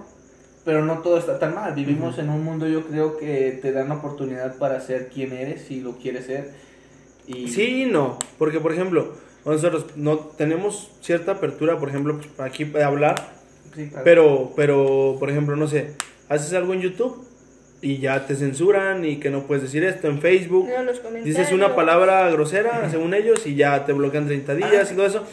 pero 0.64 0.84
no 0.84 0.98
todo 0.98 1.18
está 1.18 1.38
tan 1.38 1.54
mal. 1.54 1.74
Vivimos 1.74 2.18
en 2.18 2.28
un 2.28 2.44
mundo 2.44 2.66
yo 2.66 2.86
creo 2.86 3.16
que 3.16 3.58
te 3.62 3.72
dan 3.72 3.90
oportunidad 3.92 4.56
para 4.56 4.80
ser 4.80 5.08
quien 5.08 5.32
eres 5.32 5.62
si 5.66 5.80
lo 5.80 5.92
quieres 5.96 6.26
ser. 6.26 6.67
Y 7.28 7.48
Sí 7.48 7.82
y 7.82 7.86
no, 7.86 8.18
porque 8.38 8.58
por 8.60 8.72
ejemplo, 8.72 9.12
nosotros 9.44 9.86
no 9.96 10.16
tenemos 10.18 10.90
cierta 11.00 11.32
apertura, 11.32 11.78
por 11.78 11.88
ejemplo, 11.88 12.18
aquí 12.38 12.64
para 12.64 12.86
hablar, 12.86 13.14
Sí, 13.74 13.88
claro. 13.88 14.04
pero, 14.04 14.52
pero, 14.56 15.16
por 15.20 15.30
ejemplo, 15.30 15.54
no 15.56 15.68
sé, 15.68 15.92
haces 16.28 16.52
algo 16.54 16.72
en 16.74 16.80
YouTube 16.80 17.24
y 17.80 17.98
ya 17.98 18.26
te 18.26 18.34
censuran 18.34 19.04
y 19.04 19.18
que 19.20 19.30
no 19.30 19.44
puedes 19.46 19.62
decir 19.62 19.84
esto 19.84 20.08
en 20.08 20.20
Facebook. 20.20 20.68
Los. 20.84 21.00
Dices 21.24 21.52
una 21.52 21.76
palabra 21.76 22.28
grosera, 22.30 22.88
según 22.90 23.14
ellos, 23.14 23.46
y 23.46 23.54
ya 23.54 23.84
te 23.84 23.92
bloquean 23.92 24.26
30 24.26 24.54
días 24.56 24.88
Ah. 24.88 24.92
y 24.92 24.96
todo 24.96 25.06
eso. 25.06 25.24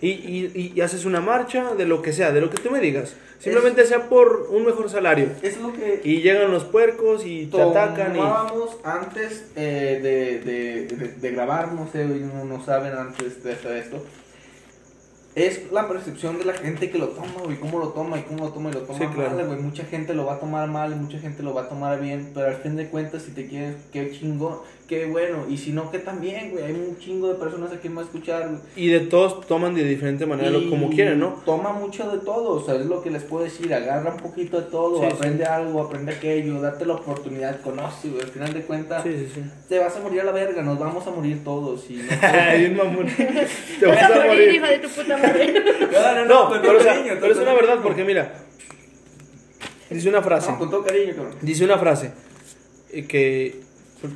Y, 0.00 0.08
y, 0.08 0.72
y 0.74 0.80
haces 0.80 1.04
una 1.04 1.20
marcha 1.20 1.74
de 1.76 1.86
lo 1.86 2.02
que 2.02 2.12
sea, 2.12 2.32
de 2.32 2.40
lo 2.40 2.50
que 2.50 2.60
tú 2.60 2.70
me 2.72 2.80
digas. 2.80 3.14
Simplemente 3.42 3.84
sea 3.86 4.08
por 4.08 4.48
un 4.50 4.64
mejor 4.64 4.88
salario. 4.88 5.30
es 5.42 5.60
lo 5.60 5.72
que 5.72 6.00
Y 6.04 6.22
llegan 6.22 6.52
los 6.52 6.64
puercos 6.64 7.26
y 7.26 7.46
te 7.46 7.60
atacan 7.60 8.14
y... 8.14 8.18
tomábamos 8.18 8.76
antes 8.84 9.46
eh, 9.56 9.98
de, 10.02 10.38
de, 10.40 10.86
de, 10.96 11.08
de 11.08 11.30
grabar, 11.32 11.72
no 11.72 11.88
sé, 11.90 12.04
no, 12.04 12.44
no 12.44 12.64
saben 12.64 12.92
antes 12.94 13.42
de 13.42 13.52
hacer 13.52 13.76
esto. 13.78 14.04
Es 15.34 15.72
la 15.72 15.88
percepción 15.88 16.38
de 16.38 16.44
la 16.44 16.52
gente 16.52 16.90
que 16.90 16.98
lo 16.98 17.08
toma, 17.08 17.40
güey, 17.42 17.56
cómo 17.58 17.78
lo 17.78 17.88
toma 17.88 18.18
y 18.18 18.22
cómo 18.22 18.44
lo 18.44 18.52
toma 18.52 18.68
y 18.68 18.74
lo 18.74 18.80
toma 18.82 18.98
Sí, 18.98 19.06
claro. 19.14 19.30
mal, 19.34 19.46
güey. 19.46 19.58
Mucha 19.60 19.84
gente 19.86 20.12
lo 20.12 20.26
va 20.26 20.34
a 20.34 20.38
tomar 20.38 20.68
mal 20.68 20.92
y 20.92 20.94
mucha 20.96 21.18
gente 21.18 21.42
lo 21.42 21.54
va 21.54 21.62
a 21.62 21.68
tomar 21.70 22.00
bien, 22.00 22.32
pero 22.34 22.48
al 22.48 22.56
fin 22.56 22.76
de 22.76 22.88
cuentas, 22.88 23.22
si 23.22 23.30
te 23.30 23.46
quieres, 23.46 23.76
qué 23.94 24.10
chingón, 24.12 24.58
qué 24.92 25.06
bueno. 25.06 25.46
Y 25.48 25.56
si 25.56 25.72
no, 25.72 25.90
que 25.90 25.98
también, 25.98 26.50
güey. 26.50 26.64
Hay 26.64 26.72
un 26.72 26.98
chingo 26.98 27.28
de 27.28 27.34
personas 27.36 27.72
a 27.72 27.78
quien 27.80 27.96
va 27.96 28.02
a 28.02 28.04
escuchar, 28.04 28.46
güey. 28.48 28.60
Y 28.76 28.88
de 28.88 29.00
todos 29.00 29.46
toman 29.46 29.74
de 29.74 29.84
diferente 29.84 30.26
manera, 30.26 30.50
lo- 30.50 30.60
Y 30.60 30.68
como 30.68 30.90
quieren, 30.90 31.18
¿no? 31.18 31.40
Toma 31.46 31.72
mucho 31.72 32.10
de 32.10 32.18
todo, 32.18 32.50
o 32.56 32.64
sea, 32.64 32.74
es 32.74 32.84
lo 32.86 33.02
que 33.02 33.10
les 33.10 33.22
puedo 33.22 33.42
decir, 33.44 33.72
agarra 33.72 34.12
un 34.12 34.20
poquito 34.20 34.60
de 34.60 34.66
todo, 34.70 35.00
Sí, 35.00 35.06
sí. 35.08 35.12
aprende 35.16 35.44
algo, 35.46 35.80
aprende 35.82 36.12
aquello, 36.12 36.60
date 36.60 36.84
la 36.84 36.94
oportunidad, 36.94 37.60
conoce, 37.62 38.08
güey, 38.10 38.20
al 38.22 38.28
final 38.28 38.52
de 38.52 38.60
cuentas, 38.62 39.02
Sí, 39.02 39.10
sí, 39.16 39.32
sí. 39.34 39.42
te 39.68 39.78
vas 39.78 39.96
a 39.96 40.00
morir 40.00 40.20
a 40.20 40.24
la 40.24 40.32
verga, 40.32 40.60
nos 40.62 40.78
vamos 40.78 41.06
a 41.06 41.10
morir 41.10 41.42
todos, 41.42 41.88
y 41.90 41.94
no, 41.94 42.02
Ay, 42.22 42.66
un 42.66 42.76
mamón. 42.76 43.06
Te 43.80 43.86
Vas 43.86 44.02
a 44.10 44.26
morir, 44.26 44.54
hijo 44.54 44.66
de 44.66 44.78
tu 44.78 44.88
puta 44.90 45.16
madre. 45.16 45.54
no, 46.16 46.24
No, 46.26 46.48
con 46.50 46.60
pero, 46.60 46.72
todo 46.74 46.80
o 46.80 46.82
sea, 46.82 46.94
cariño, 46.94 47.14
pero 47.20 47.32
es 47.32 47.38
una 47.38 47.54
verdad, 47.54 47.78
porque 47.82 48.04
mira, 48.04 48.34
dice 49.90 50.08
una 50.08 50.22
frase, 50.22 50.50
No, 50.52 50.58
con 50.58 50.70
todo 50.70 50.82
cariño, 50.84 51.14
cabrón. 51.14 51.34
dice 51.40 51.64
una 51.64 51.78
frase, 51.78 52.12
eh, 52.92 53.06
que 53.06 53.71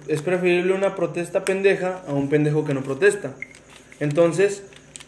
es 0.08 0.22
preferible 0.22 0.72
una 0.72 0.94
protesta 0.96 1.44
pendeja 1.44 2.02
a 2.06 2.12
un 2.12 2.28
pendejo 2.28 2.64
que 2.64 2.74
no 2.74 2.82
protesta. 2.82 3.34
Entonces, 4.00 4.62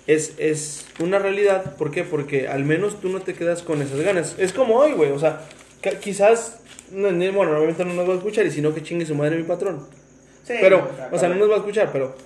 es, 0.07 0.35
es 0.39 0.87
una 1.01 1.19
realidad, 1.19 1.77
¿por 1.77 1.91
qué? 1.91 2.03
Porque 2.05 2.49
al 2.49 2.65
menos 2.65 3.01
tú 3.01 3.09
no 3.11 3.21
te 3.21 3.35
quedas 3.35 3.63
con 3.63 3.83
esas 3.83 4.01
ganas. 4.01 4.35
Es 4.39 4.53
como 4.53 4.77
hoy, 4.77 4.93
güey, 4.93 5.11
o 5.13 5.19
sea, 5.19 5.41
quizás, 6.01 6.61
no, 6.91 7.11
ni- 7.13 7.29
bueno, 7.29 7.53
obviamente 7.57 7.85
no 7.85 7.95
nos 7.95 8.09
va 8.09 8.15
a 8.15 8.17
escuchar, 8.17 8.47
y 8.47 8.51
si 8.51 8.61
no, 8.63 8.75
que 8.75 8.83
chingue 8.83 9.05
su 9.07 9.15
madre 9.15 9.37
mi 9.37 9.43
patrón. 9.43 9.87
Sí, 10.45 10.55
Pero, 10.61 10.91
no, 11.11 11.17
o 11.17 11.19
sea, 11.19 11.29
no 11.29 11.35
nos 11.35 11.51
va 11.51 11.55
a 11.55 11.59
escuchar, 11.59 11.91
pero 11.93 12.17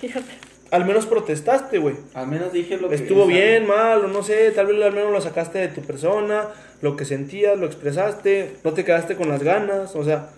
al 0.70 0.84
menos 0.84 1.06
protestaste, 1.06 1.78
güey. 1.78 1.96
Al 2.14 2.28
menos 2.28 2.52
dije 2.52 2.76
lo 2.76 2.88
que... 2.88 2.94
Estuvo 2.94 3.24
o 3.24 3.26
sea, 3.26 3.34
bien, 3.36 3.66
mal, 3.66 4.04
o 4.04 4.08
no 4.08 4.22
sé, 4.22 4.52
tal 4.52 4.66
vez 4.66 4.80
al 4.80 4.92
menos 4.92 5.10
lo 5.12 5.20
sacaste 5.20 5.58
de 5.58 5.68
tu 5.68 5.80
persona, 5.82 6.44
lo 6.80 6.96
que 6.96 7.04
sentías, 7.04 7.58
lo 7.58 7.66
expresaste, 7.66 8.52
no 8.62 8.72
te 8.72 8.84
quedaste 8.84 9.16
con 9.16 9.28
las 9.28 9.42
ganas, 9.42 9.96
o 9.96 10.04
sea, 10.04 10.28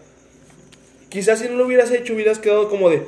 quizás 1.14 1.38
si 1.38 1.48
no 1.48 1.54
lo 1.54 1.66
hubieras 1.66 1.92
hecho 1.92 2.12
hubieras 2.12 2.40
quedado 2.40 2.68
como 2.68 2.90
de 2.90 3.04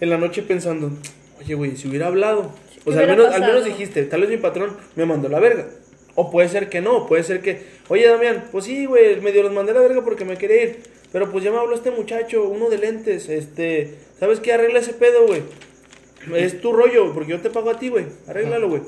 en 0.00 0.10
la 0.10 0.16
noche 0.16 0.42
pensando, 0.42 0.92
oye, 1.40 1.54
güey, 1.54 1.76
si 1.76 1.88
hubiera 1.88 2.06
hablado, 2.06 2.52
o 2.84 2.92
sea, 2.92 3.00
al 3.00 3.08
menos, 3.08 3.34
al 3.34 3.40
menos 3.40 3.64
dijiste, 3.64 4.04
tal 4.04 4.20
vez 4.20 4.30
mi 4.30 4.36
patrón 4.36 4.76
me 4.94 5.04
mandó 5.06 5.28
la 5.28 5.40
verga, 5.40 5.66
o 6.14 6.30
puede 6.30 6.48
ser 6.48 6.68
que 6.68 6.80
no, 6.80 7.08
puede 7.08 7.24
ser 7.24 7.42
que, 7.42 7.64
oye, 7.88 8.06
Damián, 8.06 8.44
pues 8.52 8.64
sí, 8.64 8.86
güey, 8.86 9.20
medio 9.20 9.42
los 9.42 9.52
mandé 9.52 9.74
la 9.74 9.80
verga 9.80 10.04
porque 10.04 10.24
me 10.24 10.38
quería 10.38 10.62
ir, 10.62 10.82
pero 11.10 11.32
pues 11.32 11.42
ya 11.42 11.50
me 11.50 11.58
habló 11.58 11.74
este 11.74 11.90
muchacho, 11.90 12.44
uno 12.44 12.70
de 12.70 12.78
lentes, 12.78 13.28
este, 13.28 13.96
¿sabes 14.20 14.38
qué? 14.38 14.52
Arregla 14.52 14.78
ese 14.78 14.92
pedo, 14.92 15.26
güey. 15.26 15.42
Es 16.36 16.60
tu 16.60 16.72
rollo, 16.72 17.12
porque 17.12 17.32
yo 17.32 17.40
te 17.40 17.50
pago 17.50 17.70
a 17.70 17.78
ti, 17.78 17.88
güey. 17.88 18.06
Arréglalo, 18.28 18.68
güey. 18.68 18.82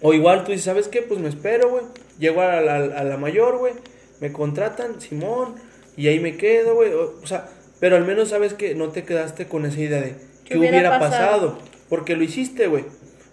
O 0.00 0.14
igual 0.14 0.44
tú 0.44 0.52
dices, 0.52 0.64
¿sabes 0.64 0.88
qué? 0.88 1.02
Pues 1.02 1.20
me 1.20 1.28
espero, 1.28 1.68
güey. 1.68 1.82
Llego 2.18 2.40
a 2.40 2.60
la, 2.60 2.76
a 2.76 3.04
la 3.04 3.16
mayor, 3.16 3.58
güey. 3.58 3.72
Me 4.20 4.30
contratan, 4.30 5.00
Simón. 5.00 5.54
Y 6.00 6.08
ahí 6.08 6.18
me 6.18 6.38
quedo, 6.38 6.74
güey. 6.74 6.90
O, 6.94 7.26
sea, 7.26 7.50
pero 7.78 7.96
al 7.96 8.06
menos 8.06 8.30
sabes 8.30 8.54
que 8.54 8.74
no 8.74 8.88
te 8.88 9.04
quedaste 9.04 9.46
con 9.48 9.66
esa 9.66 9.80
idea 9.80 10.00
de 10.00 10.14
¿Qué 10.46 10.56
hubiera 10.56 10.78
hubiera, 10.78 10.98
pasado? 10.98 11.56
pasado? 11.56 11.58
Porque 11.90 12.16
lo 12.16 12.24
hiciste, 12.24 12.68
güey. 12.68 12.84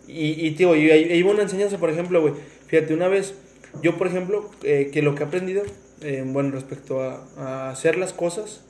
Y, 0.05 0.45
y 0.45 0.51
tío, 0.51 0.75
y 0.75 0.91
ahí 0.91 1.23
una 1.23 1.43
enseñanza, 1.43 1.77
por 1.77 1.89
ejemplo, 1.89 2.19
güey. 2.19 2.33
Fíjate, 2.67 2.93
una 2.93 3.07
vez, 3.07 3.35
yo, 3.81 3.97
por 3.97 4.07
ejemplo, 4.07 4.51
eh, 4.63 4.89
que 4.91 5.01
lo 5.01 5.15
que 5.15 5.23
he 5.23 5.25
aprendido, 5.25 5.63
eh, 6.01 6.25
bueno, 6.25 6.51
respecto 6.51 7.01
a, 7.01 7.25
a 7.37 7.69
hacer 7.69 7.97
las 7.97 8.11
cosas 8.11 8.65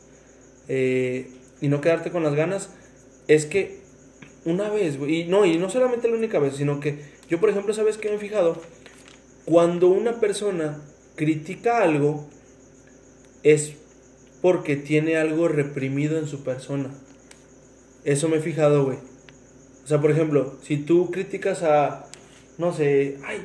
eh, 0.68 1.32
y 1.60 1.68
no 1.68 1.82
quedarte 1.82 2.12
con 2.12 2.22
las 2.22 2.36
ganas, 2.36 2.70
es 3.28 3.48
que 3.48 3.80
una 4.46 4.70
vez, 4.70 5.00
güey, 5.00 5.22
y 5.22 5.26
no, 5.26 5.44
y 5.44 5.58
no 5.58 5.72
solamente 5.72 6.08
la 6.08 6.18
única 6.18 6.38
vez, 6.38 6.56
sino 6.56 6.80
que 6.80 7.00
yo, 7.32 7.40
por 7.40 7.50
ejemplo, 7.50 7.74
¿sabes 7.74 7.98
qué 7.98 8.10
me 8.10 8.18
he 8.18 8.20
fijado? 8.20 8.62
Cuando 9.46 9.88
una 9.88 10.20
persona 10.20 10.84
critica 11.16 11.82
algo, 11.82 12.28
es 13.42 13.74
porque 14.48 14.78
tiene 14.78 15.18
algo 15.18 15.50
reprimido 15.50 16.18
en 16.18 16.26
su 16.26 16.42
persona. 16.42 16.90
Eso 18.06 18.30
me 18.30 18.38
he 18.38 18.40
fijado, 18.40 18.86
güey. 18.86 18.98
O 19.84 19.88
sea, 19.88 20.00
por 20.00 20.10
ejemplo, 20.10 20.56
si 20.62 20.78
tú 20.78 21.12
criticas 21.12 21.64
a, 21.64 22.06
no 22.58 22.72
sé, 22.72 23.18
ay, 23.26 23.42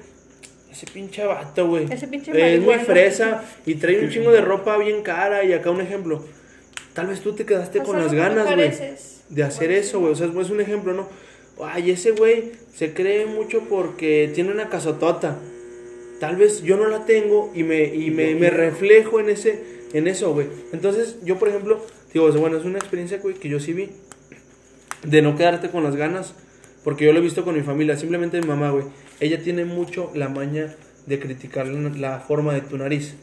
ese 0.71 0.87
pinche 0.87 1.25
vato, 1.25 1.67
güey. 1.67 1.93
Ese 1.93 2.07
pinche 2.07 2.55
Es 2.55 2.61
muy 2.61 2.77
fresa 2.77 3.43
y 3.67 3.75
trae 3.75 4.01
un 4.01 4.11
chingo 4.11 4.31
de 4.31 4.43
ropa 4.43 4.77
bien 4.77 5.03
cara 5.03 5.43
y 5.43 5.53
acá 5.53 5.73
un 5.73 5.81
ejemplo. 5.81 6.25
Tal 6.95 7.09
vez 7.09 7.21
tú 7.21 7.33
te 7.33 7.45
quedaste 7.45 7.81
Haz 7.81 7.85
con 7.85 7.97
algo 7.97 8.15
las 8.15 8.15
ganas, 8.15 8.55
güey 8.55 8.71
de 9.29 9.43
hacer 9.43 9.71
Bueno, 9.71 9.81
eso, 9.81 9.99
güey. 9.99 10.12
O 10.12 10.15
sea, 10.15 10.29
es 10.29 10.51
un 10.51 10.61
ejemplo, 10.61 10.93
¿no? 10.93 11.09
Ay, 11.65 11.91
ese 11.91 12.12
güey 12.12 12.53
se 12.73 12.95
cree 12.95 13.27
mucho 13.27 13.65
porque 13.69 14.31
tiene 14.33 14.53
una 14.53 14.69
casotota. 14.69 15.37
Tal 16.21 16.37
vez 16.37 16.62
yo 16.62 16.77
no 16.77 16.87
la 16.87 17.07
tengo 17.07 17.51
y 17.57 17.65
me, 17.65 17.87
y 17.87 18.12
me, 18.12 18.37
me 18.37 18.51
reflejo 18.51 19.19
en 19.19 19.31
ese 19.31 19.82
en 19.92 20.09
eso, 20.09 20.33
güey. 20.33 20.48
Entonces, 20.72 21.18
yo, 21.24 21.38
por 21.38 21.48
ejemplo, 21.48 21.85
digo, 22.12 22.31
bueno, 22.33 22.57
es 22.57 22.64
una 22.64 22.78
experiencia, 22.78 23.18
güey, 23.18 23.35
que 23.35 23.48
yo 23.48 23.61
sí 23.61 23.72
vi. 23.72 23.90
De 25.05 25.22
no 25.22 25.37
quedarte 25.37 25.70
con 25.70 25.83
las 25.83 25.96
ganas. 25.96 26.35
Porque 26.85 27.05
yo 27.05 27.12
lo 27.12 27.18
he 27.18 27.22
visto 27.22 27.44
con 27.44 27.55
mi 27.55 27.62
familia. 27.62 27.96
Simplemente 27.96 28.40
mi 28.40 28.46
mamá, 28.46 28.70
güey. 28.70 28.85
Ella 29.20 29.42
tiene 29.42 29.64
mucho 29.64 30.11
la 30.14 30.28
maña 30.28 30.74
de 31.07 31.18
criticar 31.18 31.66
la, 31.66 32.20
forma 32.20 32.55
de 32.55 32.62
tu 32.62 32.76
nariz. 32.76 33.14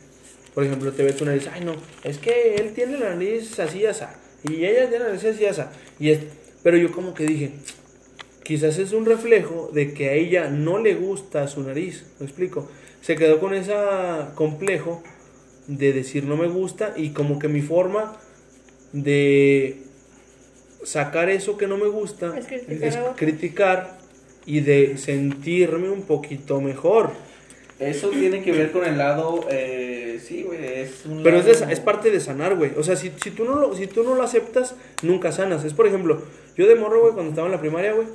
Por 0.53 0.63
ejemplo, 0.63 0.91
te 0.91 1.03
ve 1.03 1.13
tu 1.13 1.25
nariz. 1.25 1.47
Ay, 1.51 1.63
no, 1.63 1.73
es 2.03 2.17
que 2.17 2.55
él 2.55 2.73
tiene 2.73 2.97
la 2.97 3.11
nariz 3.11 3.59
así, 3.59 3.85
así. 3.85 4.05
Y 4.43 4.65
ella 4.65 4.89
tiene 4.89 5.05
la 5.05 5.11
nariz 5.11 5.25
así, 5.25 5.45
así. 5.45 5.61
Y 5.99 6.09
es, 6.11 6.19
pero 6.63 6.77
yo 6.77 6.91
como 6.91 7.13
que 7.13 7.25
dije, 7.25 7.51
quizás 8.43 8.77
es 8.77 8.93
un 8.93 9.05
reflejo 9.05 9.69
de 9.73 9.93
que 9.93 10.09
a 10.09 10.13
ella 10.13 10.49
no 10.49 10.79
le 10.79 10.95
gusta 10.95 11.47
su 11.47 11.61
nariz. 11.63 12.05
¿Me 12.19 12.25
explico? 12.25 12.69
Se 13.01 13.15
quedó 13.15 13.39
con 13.39 13.53
ese 13.53 13.73
complejo 14.35 15.01
de 15.69 15.93
decir 15.93 16.23
no 16.25 16.35
me 16.35 16.47
gusta 16.47 16.93
y 16.97 17.11
como 17.11 17.37
que 17.39 17.47
mi 17.47 17.61
forma 17.61 18.17
de 18.91 19.83
sacar 20.83 21.29
eso 21.29 21.57
que 21.57 21.67
no 21.67 21.77
me 21.77 21.87
gusta 21.87 22.33
Es 22.37 22.47
criticar 23.15 23.97
es 23.99 24.05
y 24.45 24.61
de 24.61 24.97
sentirme 24.97 25.89
un 25.89 26.03
poquito 26.03 26.59
mejor. 26.59 27.11
Eso 27.79 28.09
tiene 28.09 28.41
que 28.41 28.51
ver 28.51 28.71
con 28.71 28.83
el 28.83 28.97
lado, 28.97 29.45
eh, 29.49 30.19
sí, 30.25 30.41
güey, 30.43 30.59
es 30.81 31.05
un 31.05 31.21
Pero 31.23 31.37
es, 31.37 31.45
de- 31.45 31.71
es 31.71 31.79
parte 31.79 32.09
de 32.09 32.19
sanar, 32.19 32.55
güey. 32.55 32.71
O 32.75 32.83
sea, 32.83 32.95
si, 32.95 33.11
si, 33.23 33.31
tú 33.31 33.45
no 33.45 33.55
lo, 33.55 33.75
si 33.75 33.87
tú 33.87 34.03
no 34.03 34.15
lo 34.15 34.23
aceptas, 34.23 34.75
nunca 35.03 35.31
sanas. 35.31 35.63
Es 35.63 35.73
por 35.73 35.85
ejemplo, 35.87 36.21
yo 36.57 36.67
de 36.67 36.75
morro, 36.75 36.99
güey, 37.01 37.13
cuando 37.13 37.29
estaba 37.29 37.47
en 37.47 37.53
la 37.53 37.59
primaria, 37.61 37.93
güey, 37.93 38.07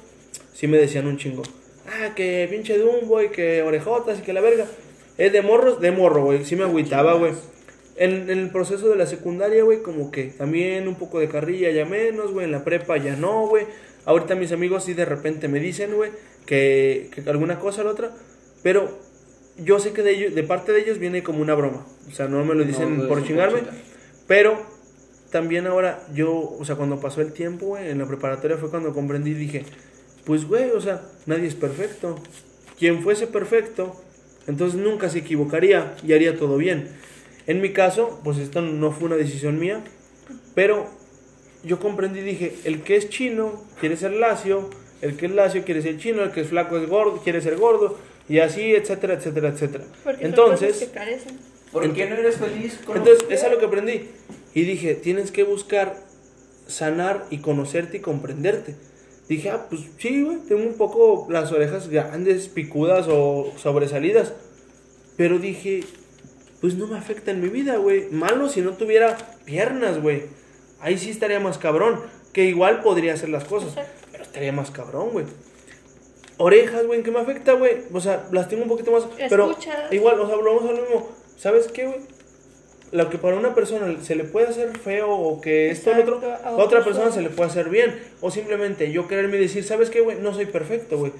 sí 0.53 0.67
me 0.67 0.77
decían 0.77 1.07
un 1.07 1.17
chingo. 1.17 1.43
Ah, 1.87 2.15
que 2.15 2.47
pinche 2.51 2.77
Dumbo 2.79 3.23
y 3.23 3.29
que 3.31 3.63
orejotas 3.63 4.19
y 4.19 4.23
que 4.23 4.33
la 4.33 4.41
verga. 4.41 4.67
Es 5.19 5.33
de 5.33 5.43
morros, 5.43 5.81
de 5.81 5.91
morro, 5.91 6.25
güey. 6.25 6.45
Sí 6.45 6.57
me 6.57 6.65
agüitaba, 6.65 7.15
güey. 7.15 7.33
En, 7.97 8.29
en 8.31 8.39
el 8.39 8.51
proceso 8.51 8.89
de 8.89 8.97
la 8.97 9.07
secundaria, 9.07 9.63
güey, 9.63 9.83
como 9.83 10.11
que 10.11 10.25
también 10.25 10.89
un 10.89 10.97
poco 10.97 11.21
de 11.21 11.29
carrilla 11.29 11.71
ya 11.71 11.85
menos, 11.85 12.33
güey. 12.33 12.47
En 12.47 12.53
la 12.53 12.65
prepa 12.65 12.97
ya 12.97 13.17
no, 13.17 13.47
güey. 13.47 13.67
Ahorita 14.05 14.35
mis 14.35 14.53
amigos 14.53 14.85
sí 14.85 14.95
de 14.95 15.05
repente 15.05 15.49
me 15.49 15.61
dicen, 15.61 15.95
güey, 15.95 16.11
que, 16.47 17.11
que 17.15 17.29
alguna 17.31 17.59
cosa 17.59 17.83
o 17.83 17.85
la 17.85 17.91
otra. 17.91 18.11
Pero 18.63 18.89
yo 19.57 19.79
sé 19.79 19.93
que 19.93 20.03
de, 20.03 20.11
ellos, 20.13 20.35
de 20.35 20.43
parte 20.43 20.73
de 20.73 20.81
ellos 20.81 20.99
viene 20.99 21.23
como 21.23 21.41
una 21.41 21.55
broma. 21.55 21.87
O 22.09 22.11
sea, 22.11 22.27
no 22.29 22.45
me 22.45 22.55
lo 22.55 22.65
dicen 22.65 22.99
No, 22.99 23.09
por 23.09 23.25
chingarme. 23.25 23.63
Pero 24.27 24.61
también 25.31 25.67
ahora 25.67 26.05
yo, 26.15 26.33
o 26.33 26.65
sea, 26.65 26.77
cuando 26.77 27.01
pasó 27.01 27.21
el 27.21 27.33
tiempo, 27.33 27.67
güey, 27.67 27.91
en 27.91 27.99
la 27.99 28.07
preparatoria 28.07 28.57
fue 28.57 28.71
cuando 28.71 28.93
comprendí 28.93 29.31
y 29.31 29.35
dije, 29.35 29.65
pues, 30.25 30.47
güey, 30.47 30.71
o 30.71 30.81
sea, 30.81 31.03
nadie 31.27 31.47
es 31.47 31.55
perfecto. 31.55 32.17
Quien 32.79 33.03
fuese 33.03 33.27
perfecto, 33.27 33.95
entonces 34.47 34.81
nunca 34.81 35.09
se 35.09 35.19
equivocaría 35.19 35.95
y 36.07 36.13
haría 36.13 36.37
todo 36.37 36.57
bien. 36.57 36.89
En 37.47 37.61
mi 37.61 37.73
caso, 37.73 38.21
pues 38.25 38.39
esto 38.39 38.63
no 38.63 38.91
fue 38.93 39.07
una 39.07 39.17
decisión 39.17 39.59
mía, 39.59 39.83
pero 40.55 40.89
yo 41.63 41.79
comprendí 41.79 42.21
y 42.21 42.23
dije, 42.23 42.55
el 42.65 42.83
que 42.83 42.97
es 42.97 43.09
chino 43.09 43.65
quiere 43.81 43.97
ser 43.97 44.13
lacio, 44.13 44.71
el 45.03 45.17
que 45.17 45.27
es 45.27 45.33
lacio 45.33 45.65
quiere 45.65 45.83
ser 45.83 45.99
chino, 45.99 46.23
el 46.23 46.31
que 46.31 46.43
es 46.43 46.49
flaco 46.49 46.79
es 46.79 46.89
gordo, 46.89 47.21
quiere 47.23 47.41
ser 47.41 47.57
gordo, 47.57 47.99
y 48.29 48.39
así, 48.39 48.75
etcétera, 48.75 49.15
etcétera, 49.15 49.49
etcétera. 49.49 49.85
Porque 50.03 50.21
son 50.21 50.27
Entonces, 50.31 50.89
cosas 50.89 51.23
que. 51.23 51.55
¿Por 51.73 51.93
qué 51.93 52.07
no 52.09 52.15
eres 52.15 52.37
feliz 52.37 52.79
con 52.87 52.97
entonces, 52.97 53.27
es 53.29 53.51
lo 53.51 53.59
que 53.59 53.67
aprendí. 53.67 54.09
Y 54.55 54.63
dije, 54.63 54.95
tienes 54.95 55.33
que 55.33 55.43
buscar 55.43 55.97
sanar 56.67 57.27
y 57.31 57.39
conocerte 57.39 57.99
y 57.99 58.01
comprenderte. 58.01 58.77
Dije, 59.29 59.51
ah, 59.51 59.67
pues 59.69 59.83
sí, 59.99 60.23
güey, 60.23 60.39
tengo 60.39 60.63
un 60.63 60.75
poco 60.75 61.27
las 61.31 61.51
orejas 61.51 61.89
grandes, 61.89 62.49
picudas 62.49 63.07
o 63.09 63.53
sobresalidas. 63.57 64.35
Pero 65.17 65.39
dije, 65.39 65.83
pues 66.61 66.75
no 66.75 66.87
me 66.87 66.99
afecta 66.99 67.31
en 67.31 67.41
mi 67.41 67.49
vida, 67.49 67.77
güey. 67.77 68.11
Malo 68.11 68.49
si 68.49 68.61
no 68.61 68.73
tuviera 68.73 69.17
piernas, 69.45 70.03
güey. 70.03 70.25
Ahí 70.81 70.99
sí 70.99 71.11
estaría 71.11 71.41
más 71.41 71.59
cabrón. 71.59 72.01
Que 72.33 72.45
igual 72.47 72.83
podría 72.83 73.15
hacer 73.15 73.29
las 73.29 73.45
cosas. 73.45 73.75
Pero 74.11 74.25
estaría 74.25 74.53
más 74.53 74.71
cabrón, 74.71 75.11
güey. 75.11 75.27
Orejas, 76.37 76.85
güey, 76.85 76.99
¿en 76.99 77.05
qué 77.05 77.11
me 77.13 77.21
afecta, 77.21 77.53
güey? 77.53 77.83
O 77.93 78.01
sea, 78.01 78.29
las 78.33 78.49
tengo 78.49 78.65
un 78.65 78.69
poquito 78.69 78.91
más. 78.91 79.07
Pero 79.29 79.57
igual, 79.93 80.21
o 80.21 80.27
sea, 80.27 80.37
volvemos 80.37 80.65
a 80.65 80.73
lo 80.73 80.83
mismo. 80.83 81.09
¿Sabes 81.37 81.69
qué, 81.69 81.87
güey? 81.87 82.01
Lo 82.95 83.11
que 83.11 83.19
para 83.19 83.37
una 83.37 83.57
persona 83.57 83.93
se 84.03 84.15
le 84.15 84.23
puede 84.23 84.47
hacer 84.47 84.79
feo 84.79 85.11
o 85.11 85.41
que 85.41 85.71
esto 85.71 85.91
otro, 86.01 86.21
a 86.45 86.53
otra 86.53 86.85
persona 86.85 87.11
se 87.11 87.23
le 87.23 87.29
puede 87.29 87.51
hacer 87.51 87.69
bien. 87.69 87.93
O 88.21 88.31
simplemente 88.31 88.93
yo 88.93 89.09
quererme 89.09 89.37
decir, 89.37 89.65
¿sabes 89.65 89.91
qué, 89.91 90.01
güey? 90.01 90.19
No 90.21 90.33
soy 90.33 90.47
perfecto, 90.47 90.97
güey. 90.99 91.11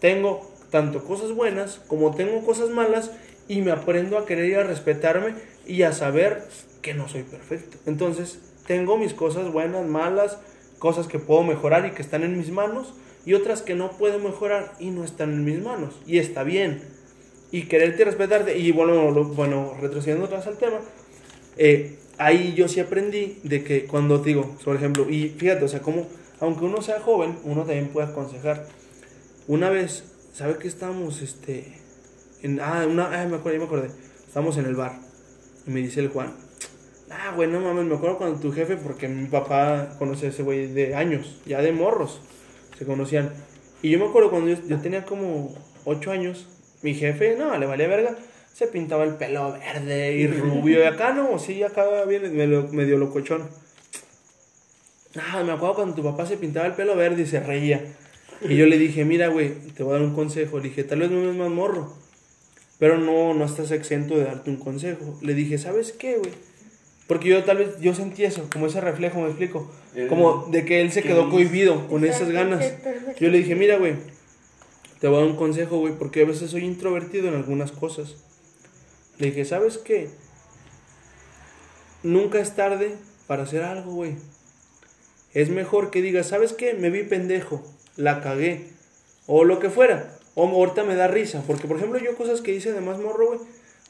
Tengo 0.00 0.50
tanto 0.70 1.04
cosas 1.04 1.32
buenas 1.32 1.82
como 1.86 2.14
tengo 2.14 2.42
cosas 2.46 2.70
malas 2.70 3.10
y 3.46 3.60
me 3.60 3.72
aprendo 3.72 4.16
a 4.16 4.24
querer 4.24 4.46
y 4.48 4.54
a 4.54 4.62
respetarme 4.62 5.34
y 5.66 5.82
a 5.82 5.92
saber 5.92 6.44
que 6.80 6.94
no 6.94 7.08
soy 7.08 7.24
perfecto. 7.24 7.76
Entonces, 7.84 8.38
tengo 8.66 8.96
mis 8.96 9.12
cosas 9.12 9.52
buenas, 9.52 9.86
malas, 9.86 10.38
cosas 10.78 11.08
que 11.08 11.18
puedo 11.18 11.42
mejorar 11.42 11.84
y 11.84 11.90
que 11.90 12.00
están 12.00 12.22
en 12.22 12.38
mis 12.38 12.50
manos 12.50 12.94
y 13.26 13.34
otras 13.34 13.60
que 13.60 13.74
no 13.74 13.90
puedo 13.98 14.18
mejorar 14.18 14.72
y 14.78 14.90
no 14.90 15.04
están 15.04 15.30
en 15.34 15.44
mis 15.44 15.60
manos. 15.62 15.94
Y 16.06 16.18
está 16.18 16.42
bien. 16.42 16.82
Y 17.50 17.62
quererte 17.62 18.02
y 18.02 18.04
respetarte. 18.06 18.58
Y 18.58 18.72
bueno, 18.72 19.10
lo- 19.10 19.24
bueno 19.24 19.74
retrocediendo 19.80 20.24
atrás 20.26 20.46
al 20.46 20.56
tema, 20.58 20.80
eh, 21.58 21.98
ahí 22.18 22.54
yo 22.54 22.68
sí 22.68 22.80
aprendí 22.80 23.38
de 23.42 23.64
que 23.64 23.84
cuando 23.84 24.18
digo, 24.18 24.56
por 24.64 24.76
ejemplo, 24.76 25.08
y 25.10 25.30
fíjate, 25.30 25.64
o 25.64 25.68
sea, 25.68 25.80
como 25.80 26.06
aunque 26.40 26.64
uno 26.64 26.82
sea 26.82 27.00
joven, 27.00 27.36
uno 27.44 27.62
también 27.62 27.88
puede 27.88 28.08
aconsejar. 28.08 28.66
Una 29.46 29.70
vez, 29.70 30.04
¿sabe 30.32 30.56
que 30.58 30.68
estábamos, 30.68 31.20
este, 31.22 31.72
en, 32.42 32.60
ah, 32.60 32.86
una, 32.88 33.06
ah, 33.06 33.26
me 33.26 33.36
acuerdo, 33.36 33.58
me 33.58 33.64
acordé, 33.64 33.90
estábamos 34.26 34.56
en 34.56 34.66
el 34.66 34.76
bar, 34.76 35.00
y 35.66 35.70
me 35.70 35.80
dice 35.80 36.00
el 36.00 36.08
Juan, 36.08 36.32
ah, 37.10 37.32
güey, 37.34 37.50
no 37.50 37.60
mames, 37.60 37.86
me 37.86 37.94
acuerdo 37.96 38.18
cuando 38.18 38.38
tu 38.38 38.52
jefe, 38.52 38.76
porque 38.76 39.08
mi 39.08 39.26
papá 39.26 39.96
conoce 39.98 40.26
a 40.26 40.28
ese 40.28 40.42
güey 40.42 40.68
de 40.68 40.94
años, 40.94 41.40
ya 41.46 41.60
de 41.60 41.72
morros, 41.72 42.20
se 42.78 42.84
conocían, 42.84 43.32
y 43.82 43.90
yo 43.90 43.98
me 43.98 44.06
acuerdo 44.06 44.30
cuando 44.30 44.50
yo, 44.50 44.56
yo 44.68 44.78
tenía 44.80 45.04
como 45.04 45.54
8 45.84 46.10
años, 46.10 46.46
mi 46.82 46.94
jefe, 46.94 47.36
no, 47.36 47.56
le 47.58 47.66
valía 47.66 47.88
verga, 47.88 48.16
se 48.58 48.66
pintaba 48.66 49.04
el 49.04 49.14
pelo 49.14 49.52
verde 49.52 50.16
y 50.16 50.26
rubio, 50.26 50.80
y 50.80 50.86
acá 50.86 51.12
no, 51.12 51.38
sí, 51.38 51.62
acá 51.62 51.84
viene 52.08 52.28
medio, 52.28 52.98
locochón. 52.98 53.42
Ah, 55.16 55.42
me 55.44 55.52
acuerdo 55.52 55.74
cuando 55.76 55.94
tu 55.94 56.02
papá 56.02 56.26
se 56.26 56.36
pintaba 56.36 56.66
el 56.66 56.72
pelo 56.74 56.96
verde 56.96 57.22
y 57.22 57.26
se 57.26 57.40
reía. 57.40 57.84
Y 58.42 58.56
yo 58.56 58.66
le 58.66 58.78
dije, 58.78 59.04
mira, 59.04 59.28
güey, 59.28 59.54
te 59.76 59.82
voy 59.82 59.94
a 59.94 59.98
dar 59.98 60.06
un 60.08 60.14
consejo. 60.14 60.58
Le 60.58 60.64
dije, 60.68 60.84
tal 60.84 61.00
vez 61.00 61.10
no 61.10 61.28
es 61.30 61.36
más 61.36 61.50
morro, 61.50 61.94
pero 62.78 62.98
no, 62.98 63.32
no 63.34 63.44
estás 63.44 63.70
exento 63.70 64.16
de 64.16 64.24
darte 64.24 64.50
un 64.50 64.56
consejo. 64.56 65.18
Le 65.22 65.34
dije, 65.34 65.58
¿sabes 65.58 65.92
qué, 65.92 66.16
güey? 66.18 66.30
Porque 67.06 67.28
yo 67.28 67.42
tal 67.44 67.56
vez, 67.58 67.80
yo 67.80 67.94
sentí 67.94 68.24
eso, 68.24 68.48
como 68.52 68.66
ese 68.66 68.80
reflejo, 68.80 69.20
me 69.20 69.28
explico. 69.28 69.70
El- 69.94 70.08
Como 70.08 70.46
de 70.50 70.64
que 70.64 70.80
él 70.82 70.92
se 70.92 71.02
que 71.02 71.08
quedó 71.08 71.30
cohibido 71.30 71.88
con 71.88 72.04
esas 72.04 72.28
ganas. 72.30 72.64
Yo 73.18 73.28
le 73.30 73.38
dije, 73.38 73.54
mira, 73.54 73.76
güey, 73.78 73.94
te 75.00 75.08
voy 75.08 75.16
a 75.16 75.20
dar 75.20 75.28
un 75.30 75.36
consejo, 75.36 75.78
güey, 75.78 75.94
porque 75.98 76.22
a 76.22 76.26
veces 76.26 76.50
soy 76.50 76.64
introvertido 76.64 77.28
en 77.28 77.34
algunas 77.34 77.72
cosas. 77.72 78.16
Le 79.18 79.26
dije, 79.28 79.44
¿sabes 79.44 79.78
qué? 79.78 80.08
Nunca 82.02 82.38
es 82.40 82.54
tarde 82.54 82.94
para 83.26 83.42
hacer 83.42 83.62
algo, 83.62 83.92
güey. 83.92 84.14
Es 85.34 85.50
mejor 85.50 85.90
que 85.90 86.02
digas, 86.02 86.28
¿sabes 86.28 86.52
qué? 86.52 86.74
Me 86.74 86.90
vi 86.90 87.02
pendejo, 87.02 87.62
la 87.96 88.20
cagué, 88.22 88.68
o 89.26 89.44
lo 89.44 89.58
que 89.58 89.70
fuera. 89.70 90.14
O 90.34 90.46
ahorita 90.46 90.84
me 90.84 90.94
da 90.94 91.08
risa, 91.08 91.42
porque 91.46 91.66
por 91.66 91.76
ejemplo 91.76 91.98
yo 91.98 92.16
cosas 92.16 92.40
que 92.40 92.52
hice 92.52 92.72
de 92.72 92.80
más 92.80 92.98
morro, 92.98 93.26
güey, 93.26 93.40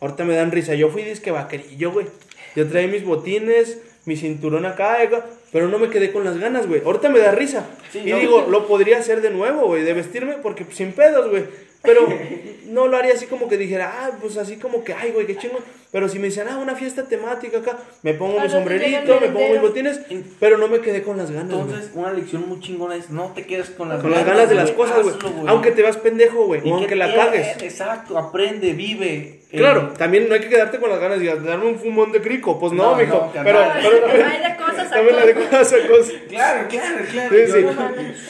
ahorita 0.00 0.24
me 0.24 0.34
dan 0.34 0.50
risa. 0.50 0.74
Yo 0.74 0.88
fui 0.88 1.02
disque 1.02 1.30
vaquerillo, 1.30 1.92
güey. 1.92 2.06
Yo 2.56 2.66
traía 2.68 2.88
mis 2.88 3.04
botines, 3.04 3.78
mi 4.06 4.16
cinturón 4.16 4.64
acá, 4.64 4.96
pero 5.52 5.68
no 5.68 5.78
me 5.78 5.90
quedé 5.90 6.10
con 6.10 6.24
las 6.24 6.38
ganas, 6.38 6.66
güey. 6.66 6.82
Ahorita 6.84 7.10
me 7.10 7.18
da 7.18 7.32
risa. 7.32 7.66
Sí, 7.92 8.00
y 8.04 8.10
no. 8.10 8.18
digo, 8.18 8.46
lo 8.48 8.66
podría 8.66 8.98
hacer 8.98 9.20
de 9.20 9.30
nuevo, 9.30 9.66
güey, 9.66 9.84
de 9.84 9.92
vestirme, 9.92 10.36
porque 10.42 10.66
sin 10.72 10.92
pedos, 10.92 11.28
güey. 11.28 11.44
Pero 11.82 12.08
no 12.66 12.86
lo 12.88 12.96
haría 12.96 13.14
así 13.14 13.26
como 13.26 13.48
que 13.48 13.56
dijera, 13.56 13.92
ah, 13.94 14.18
pues 14.20 14.36
así 14.36 14.56
como 14.56 14.84
que, 14.84 14.92
ay, 14.94 15.12
güey, 15.12 15.26
qué 15.26 15.36
chingo. 15.36 15.58
Pero 15.90 16.06
si 16.08 16.18
me 16.18 16.26
dicen, 16.26 16.46
ah, 16.50 16.58
una 16.58 16.74
fiesta 16.74 17.04
temática 17.04 17.58
acá, 17.58 17.78
me 18.02 18.12
pongo 18.12 18.38
Ah, 18.40 18.44
mi 18.44 18.50
sombrerito, 18.50 19.18
me 19.20 19.28
pongo 19.28 19.48
mis 19.52 19.60
botines, 19.62 20.00
pero 20.38 20.58
no 20.58 20.68
me 20.68 20.80
quedé 20.80 21.02
con 21.02 21.16
las 21.16 21.30
ganas. 21.30 21.50
Entonces, 21.50 21.90
una 21.94 22.12
lección 22.12 22.46
muy 22.46 22.60
chingona 22.60 22.94
es 22.96 23.08
no 23.08 23.32
te 23.34 23.46
quedes 23.46 23.70
con 23.70 23.88
las 23.88 24.02
Con 24.02 24.10
las 24.10 24.24
ganas 24.26 24.48
de 24.50 24.54
las 24.54 24.70
cosas, 24.72 25.02
güey. 25.02 25.14
Aunque 25.46 25.70
te 25.70 25.82
vas 25.82 25.96
pendejo, 25.96 26.44
güey. 26.44 26.60
¿Y 26.60 26.62
O 26.62 26.64
qué 26.64 26.70
aunque 26.80 26.96
la 26.96 27.14
cagues. 27.14 27.62
Exacto, 27.62 28.18
aprende, 28.18 28.74
vive. 28.74 29.40
Eh, 29.50 29.56
Claro, 29.56 29.94
también 29.96 30.28
no 30.28 30.34
hay 30.34 30.40
que 30.40 30.50
quedarte 30.50 30.78
con 30.78 30.90
las 30.90 31.00
ganas 31.00 31.22
y 31.22 31.24
darme 31.26 31.64
un 31.64 31.78
fumón 31.78 32.12
de 32.12 32.20
crico. 32.20 32.60
Pues 32.60 32.74
no, 32.74 32.90
No, 32.90 32.96
mijo. 32.96 33.14
no, 33.34 33.42
pero, 33.42 33.58
pero 33.82 34.00
también. 34.00 34.26
Hay 34.26 34.50
de 34.50 34.56
cosas 34.58 34.86
a 34.88 34.90
también 34.90 35.16
la 35.16 35.24
de 35.24 35.34
cosas. 35.34 35.50
cosas 35.50 35.72
a 35.72 35.88
cosas. 35.88 36.12
Claro, 36.28 36.68
claro, 36.68 37.04
claro. 37.10 37.34
Sí, 37.34 37.52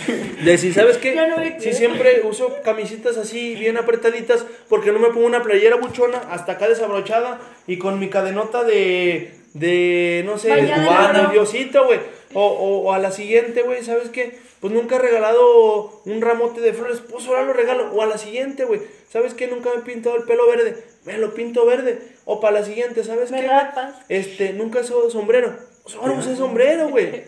sí. 0.07 0.45
De 0.45 0.59
si, 0.59 0.73
¿sabes 0.73 0.97
qué? 0.99 1.17
No 1.17 1.37
Si 1.61 1.73
siempre 1.73 2.21
uso 2.23 2.59
camisitas 2.65 3.17
así, 3.17 3.57
bien 3.57 3.77
apretaditas, 3.77 4.47
porque 4.69 4.93
no 4.93 5.01
me 5.01 5.09
pongo 5.09 5.27
una 5.27 5.43
playera 5.43 5.75
buchona 5.75 6.19
hasta 6.31 6.53
acá 6.53 6.69
desabrochada 6.69 7.41
y 7.69 7.79
con 7.79 8.01
mi 8.01 8.09
cadenota 8.11 8.65
de. 8.65 9.31
de. 9.55 10.25
no 10.27 10.39
sé, 10.39 10.49
de 10.49 10.73
cubano, 10.73 11.31
diosito, 11.31 11.85
güey. 11.85 12.01
O, 12.35 12.45
o, 12.45 12.79
o 12.83 12.93
a 12.93 12.99
la 12.99 13.13
siguiente, 13.13 13.63
güey, 13.63 13.85
¿sabes 13.85 14.09
qué? 14.09 14.37
Pues 14.61 14.73
nunca 14.73 14.97
he 14.97 14.99
regalado 14.99 16.03
un 16.05 16.21
ramote 16.21 16.61
de 16.61 16.73
flores, 16.73 17.01
pues 17.09 17.27
ahora 17.27 17.45
lo 17.45 17.53
regalo. 17.53 17.93
O 17.93 18.03
a 18.03 18.07
la 18.07 18.19
siguiente, 18.19 18.65
güey, 18.65 18.81
¿sabes 19.09 19.35
qué? 19.35 19.47
Nunca 19.47 19.71
me 19.71 19.77
he 19.77 19.83
pintado 19.85 20.17
el 20.17 20.25
pelo 20.25 20.49
verde, 20.49 20.83
me 21.05 21.17
lo 21.19 21.35
pinto 21.35 21.65
verde. 21.65 21.99
O 22.25 22.41
para 22.41 22.61
la 22.61 22.67
siguiente, 22.67 23.05
¿sabes 23.05 23.31
Me 23.31 23.43
qué? 23.43 23.47
rapas. 23.47 23.95
Este, 24.09 24.53
nunca 24.55 24.81
he 24.81 24.83
usado 24.83 25.09
sombrero. 25.11 25.55
Pues 25.85 25.95
ahora 25.95 26.15
usé 26.15 26.37
sombrero, 26.37 26.89
güey. 26.89 27.23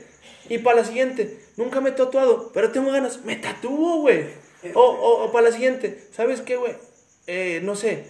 Y 0.48 0.58
para 0.58 0.78
la 0.78 0.84
siguiente, 0.84 1.38
nunca 1.56 1.80
me 1.80 1.90
he 1.90 1.92
tatuado, 1.92 2.50
pero 2.52 2.72
tengo 2.72 2.90
ganas, 2.90 3.24
me 3.24 3.36
tatúo, 3.36 4.00
güey. 4.00 4.24
O, 4.74 4.80
o, 4.80 5.24
o 5.24 5.32
para 5.32 5.48
la 5.48 5.52
siguiente, 5.52 6.02
¿sabes 6.12 6.40
qué, 6.40 6.56
güey? 6.56 6.74
Eh, 7.26 7.60
no 7.62 7.76
sé, 7.76 8.04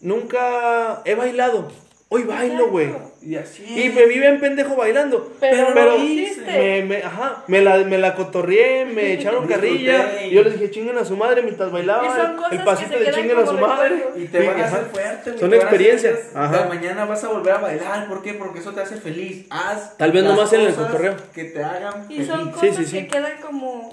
nunca 0.00 1.02
he 1.04 1.14
bailado. 1.14 1.70
Hoy 2.10 2.22
bailo, 2.22 2.68
güey. 2.70 2.88
Y 3.20 3.34
así. 3.36 3.64
Y 3.64 3.90
me 3.90 4.06
vi 4.06 4.18
bien 4.18 4.40
pendejo 4.40 4.74
bailando. 4.76 5.30
Pero 5.40 5.74
me, 5.74 6.82
me- 6.82 7.02
ajá, 7.02 7.44
me 7.48 7.60
la, 7.60 7.76
me 7.84 7.98
la 7.98 8.14
cotorreé, 8.14 8.86
me 8.86 9.12
echaron 9.12 9.46
carrilla. 9.46 10.24
Y 10.24 10.30
yo 10.30 10.42
les 10.42 10.54
dije, 10.54 10.70
chinguen 10.70 10.96
a 10.96 11.04
su 11.04 11.18
madre 11.18 11.42
mientras 11.42 11.66
Y 11.68 11.70
son 11.70 11.72
bailaban. 11.74 12.36
cosas 12.36 12.52
El 12.52 12.64
pasito 12.64 12.98
de 12.98 13.10
chinguen 13.10 13.38
a 13.38 13.46
su 13.46 13.58
madre. 13.58 14.04
Y 14.16 14.24
te 14.24 14.38
van 14.46 14.58
a 14.58 14.64
Ajá. 14.64 14.76
hacer 14.76 14.86
fuerte, 14.90 15.30
güey. 15.32 15.38
Son 15.40 15.52
experiencias. 15.52 16.18
Ajá. 16.34 16.64
Mañana 16.70 17.04
vas 17.04 17.22
a 17.24 17.28
volver 17.28 17.52
a 17.52 17.58
bailar. 17.58 18.08
¿Por 18.08 18.22
qué? 18.22 18.32
Porque 18.32 18.60
eso 18.60 18.72
te 18.72 18.80
hace 18.80 18.96
feliz. 18.96 19.46
Haz. 19.50 19.98
Tal 19.98 20.10
vez 20.10 20.24
nomás 20.24 20.50
en 20.54 20.62
el 20.62 20.74
cotorreo. 20.74 21.14
Que 21.34 21.44
te 21.44 21.62
hagan 21.62 22.06
Y 22.08 22.24
son 22.24 22.46
Sí, 22.46 22.68
cosas 22.68 22.76
sí, 22.76 22.84
sí. 22.86 22.96
que 23.02 23.08
quedan 23.08 23.32
como. 23.42 23.92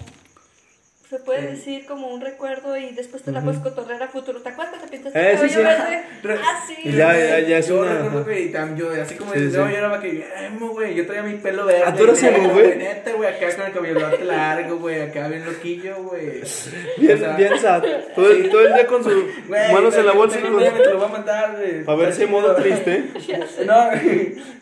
Se 1.09 1.19
puede 1.19 1.41
Sí. 1.41 1.45
decir 1.47 1.85
como 1.85 2.07
un 2.07 2.19
recuerdo 2.19 2.75
y 2.77 2.89
después 2.95 3.21
te 3.21 3.31
la 3.31 3.39
puedes 3.41 3.59
cotorrear 3.59 4.01
a 4.01 4.07
futuro. 4.07 4.41
¿Te 4.41 4.49
acuerdas? 4.49 4.81
Te 4.81 4.87
pintaste 4.87 5.19
Eh, 5.19 5.31
el 5.33 5.35
cabello 5.37 5.53
sí. 5.53 5.63
verde. 5.63 6.03
Re- 6.23 6.39
Ah, 6.43 6.63
sí. 6.67 6.75
Y 6.83 6.91
ya, 6.93 7.13
ya, 7.17 7.39
ya 7.41 7.57
es 7.59 7.67
yo 7.67 7.79
una- 7.81 7.93
recuerdo 8.01 8.25
que 8.25 8.41
y 8.41 8.51
tam- 8.51 8.75
yo, 8.75 8.89
así 8.99 9.13
como 9.13 9.31
Sí, 9.33 9.39
no, 9.41 9.49
yo 9.51 9.67
era 9.67 9.99
que 9.99 10.25
emo, 10.47 10.69
güey, 10.69 10.95
yo 10.95 11.05
traía 11.05 11.21
mi 11.21 11.35
pelo 11.35 11.65
verde. 11.67 11.83
Ah, 11.85 11.93
¿tú 11.93 12.05
eras 12.05 12.23
emo, 12.23 12.49
güey? 12.49 12.75
Neta, 12.77 13.13
güey, 13.13 13.29
acá 13.29 13.55
con 13.55 13.65
el 13.67 13.71
cabello 13.71 14.23
largo, 14.23 14.77
güey, 14.77 15.01
acá 15.01 15.27
bien 15.27 15.45
loquillo, 15.45 15.95
güey. 16.05 16.41
Bien, 16.97 17.17
O 17.17 17.17
sea, 17.19 17.35
bien 17.37 17.59
sad. 17.59 17.83
Todo 18.15 18.31
el, 18.31 18.49
todo 18.49 18.61
el 18.65 18.73
día 18.73 18.87
con 18.87 19.03
sus 19.03 19.23
manos 19.47 19.95
en 19.95 20.05
la 20.07 20.11
bolsa 20.13 20.39
y 20.39 20.41
que 20.41 20.47
te 20.81 20.89
lo 20.89 20.97
voy 20.97 21.05
a 21.05 21.09
mandar, 21.09 21.55
güey. 21.55 21.83
Para 21.83 21.97
ver 21.99 22.09
ese 22.09 22.25
modo 22.25 22.55
triste. 22.55 23.03
No, 23.65 23.89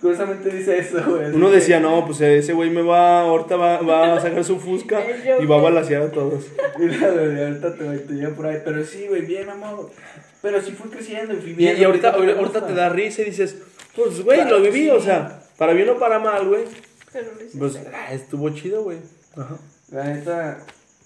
curiosamente 0.02 0.50
dice 0.50 0.78
eso, 0.78 1.02
güey. 1.06 1.32
Uno 1.34 1.50
decía, 1.50 1.80
no, 1.80 2.06
pues 2.06 2.20
ese 2.22 2.54
güey 2.54 2.70
me 2.70 2.82
va, 2.82 3.22
ahorita 3.22 3.56
va, 3.56 3.78
va 3.82 4.16
a 4.16 4.20
sacar 4.20 4.44
su 4.44 4.60
fusca 4.60 5.00
y 5.40 5.46
va 5.46 5.56
a 5.58 5.62
balasear 5.62 6.02
a 6.04 6.12
todos. 6.36 6.46
Mira, 6.80 7.10
güey, 7.12 7.44
ahorita 7.44 7.76
te, 7.76 7.98
te 8.00 8.14
llevo 8.14 8.36
por 8.36 8.46
ahí. 8.48 8.62
Pero 8.64 8.84
sí, 8.86 9.08
güey, 9.08 9.22
bien, 9.26 9.50
amor. 9.50 9.92
Pero 10.42 10.62
sí 10.62 10.72
fui 10.72 10.90
creciendo 10.90 11.34
y 11.34 11.38
fui 11.38 11.52
Y, 11.52 11.54
bien. 11.54 11.78
y 11.78 11.84
ahorita, 11.84 12.12
me 12.12 12.18
ahorita 12.18 12.40
gusta. 12.42 12.68
te 12.68 12.74
da 12.74 12.90
risa 12.90 13.22
y 13.22 13.26
dices, 13.26 13.58
pues 13.96 14.22
güey, 14.24 14.40
Claro 14.42 14.60
lo 14.60 14.64
viví, 14.66 14.84
sí. 14.84 14.90
o 14.90 15.00
sea, 15.02 15.42
para 15.58 15.74
bien 15.74 15.90
o 15.90 15.98
para 15.98 16.20
mal, 16.20 16.48
güey. 16.48 16.64
Pero 17.12 17.32
lo. 17.32 17.60
Pues 17.60 17.80
ah, 17.94 18.14
estuvo 18.14 18.50
chido, 18.50 18.84
güey. 18.84 18.98
Ajá. 19.38 19.58
La 19.92 20.04
neta, 20.06 20.60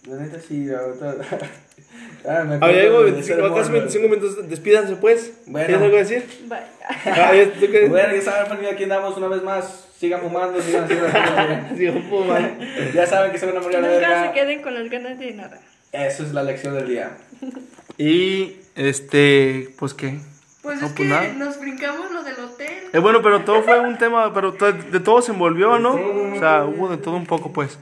la 0.07 0.15
neta 0.15 0.39
sí, 0.39 0.69
ahorita. 0.71 1.15
ah, 2.25 2.43
me 2.43 2.55
A 2.55 2.57
ver, 2.57 2.57
acuerdo 2.57 2.81
algo, 2.81 3.03
de 3.03 3.11
25, 3.11 3.23
ser 3.41 3.53
casi 3.53 3.69
mono. 3.69 3.71
25 3.73 4.07
minutos. 4.09 4.49
Despídanse, 4.49 4.95
pues. 4.95 5.31
Bueno. 5.45 5.67
¿Tienes 5.67 5.83
algo 5.83 5.95
que 5.97 6.03
decir? 6.03 6.25
Bye. 6.47 6.59
Ah. 7.05 7.31
Bueno, 7.89 8.15
ya 8.15 8.21
saben, 8.21 8.47
familia, 8.47 8.71
aquí 8.71 8.83
andamos 8.83 9.17
una 9.17 9.27
vez 9.27 9.43
más. 9.43 9.86
Sigan 9.99 10.21
fumando, 10.21 10.61
sigan 10.61 10.83
haciendo 10.83 11.07
man. 12.25 12.57
güey. 12.57 12.93
Ya 12.93 13.07
saben 13.07 13.31
que 13.31 13.39
se 13.39 13.45
van 13.47 13.57
a 13.57 13.59
morir 13.61 13.77
a 13.77 13.81
la 13.81 13.87
Nunca 13.93 14.23
se 14.27 14.31
queden 14.33 14.61
con 14.61 14.73
las 14.75 14.89
ganas 14.89 15.17
de 15.19 15.33
nada. 15.33 15.59
Eso 15.91 16.23
es 16.23 16.33
la 16.33 16.43
lección 16.43 16.73
del 16.75 16.87
día. 16.87 17.17
Y, 17.99 18.57
este, 18.75 19.69
pues, 19.79 19.95
¿qué? 19.95 20.19
Pues 20.61 20.79
No, 20.79 20.85
es 20.85 20.93
pues 20.93 20.93
que 20.93 21.05
nada. 21.05 21.33
nos 21.33 21.59
brincamos 21.59 22.11
lo 22.11 22.21
del 22.21 22.35
hotel. 22.35 22.67
Eh, 22.93 22.99
bueno, 22.99 23.23
pero 23.23 23.43
todo 23.43 23.63
fue 23.63 23.79
un 23.79 23.97
tema, 23.97 24.31
pero 24.35 24.53
to- 24.53 24.71
de 24.71 24.99
todo 24.99 25.19
se 25.23 25.31
envolvió, 25.31 25.79
¿no? 25.79 25.93
O 25.95 26.37
sea, 26.37 26.65
hubo 26.65 26.89
de 26.89 26.97
todo 26.97 27.15
un 27.15 27.25
poco, 27.25 27.51
pues. 27.51 27.79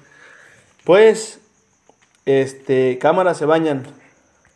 Pues, 0.86 1.42
este, 2.26 2.98
cámaras 2.98 3.38
se 3.38 3.46
bañan. 3.46 3.84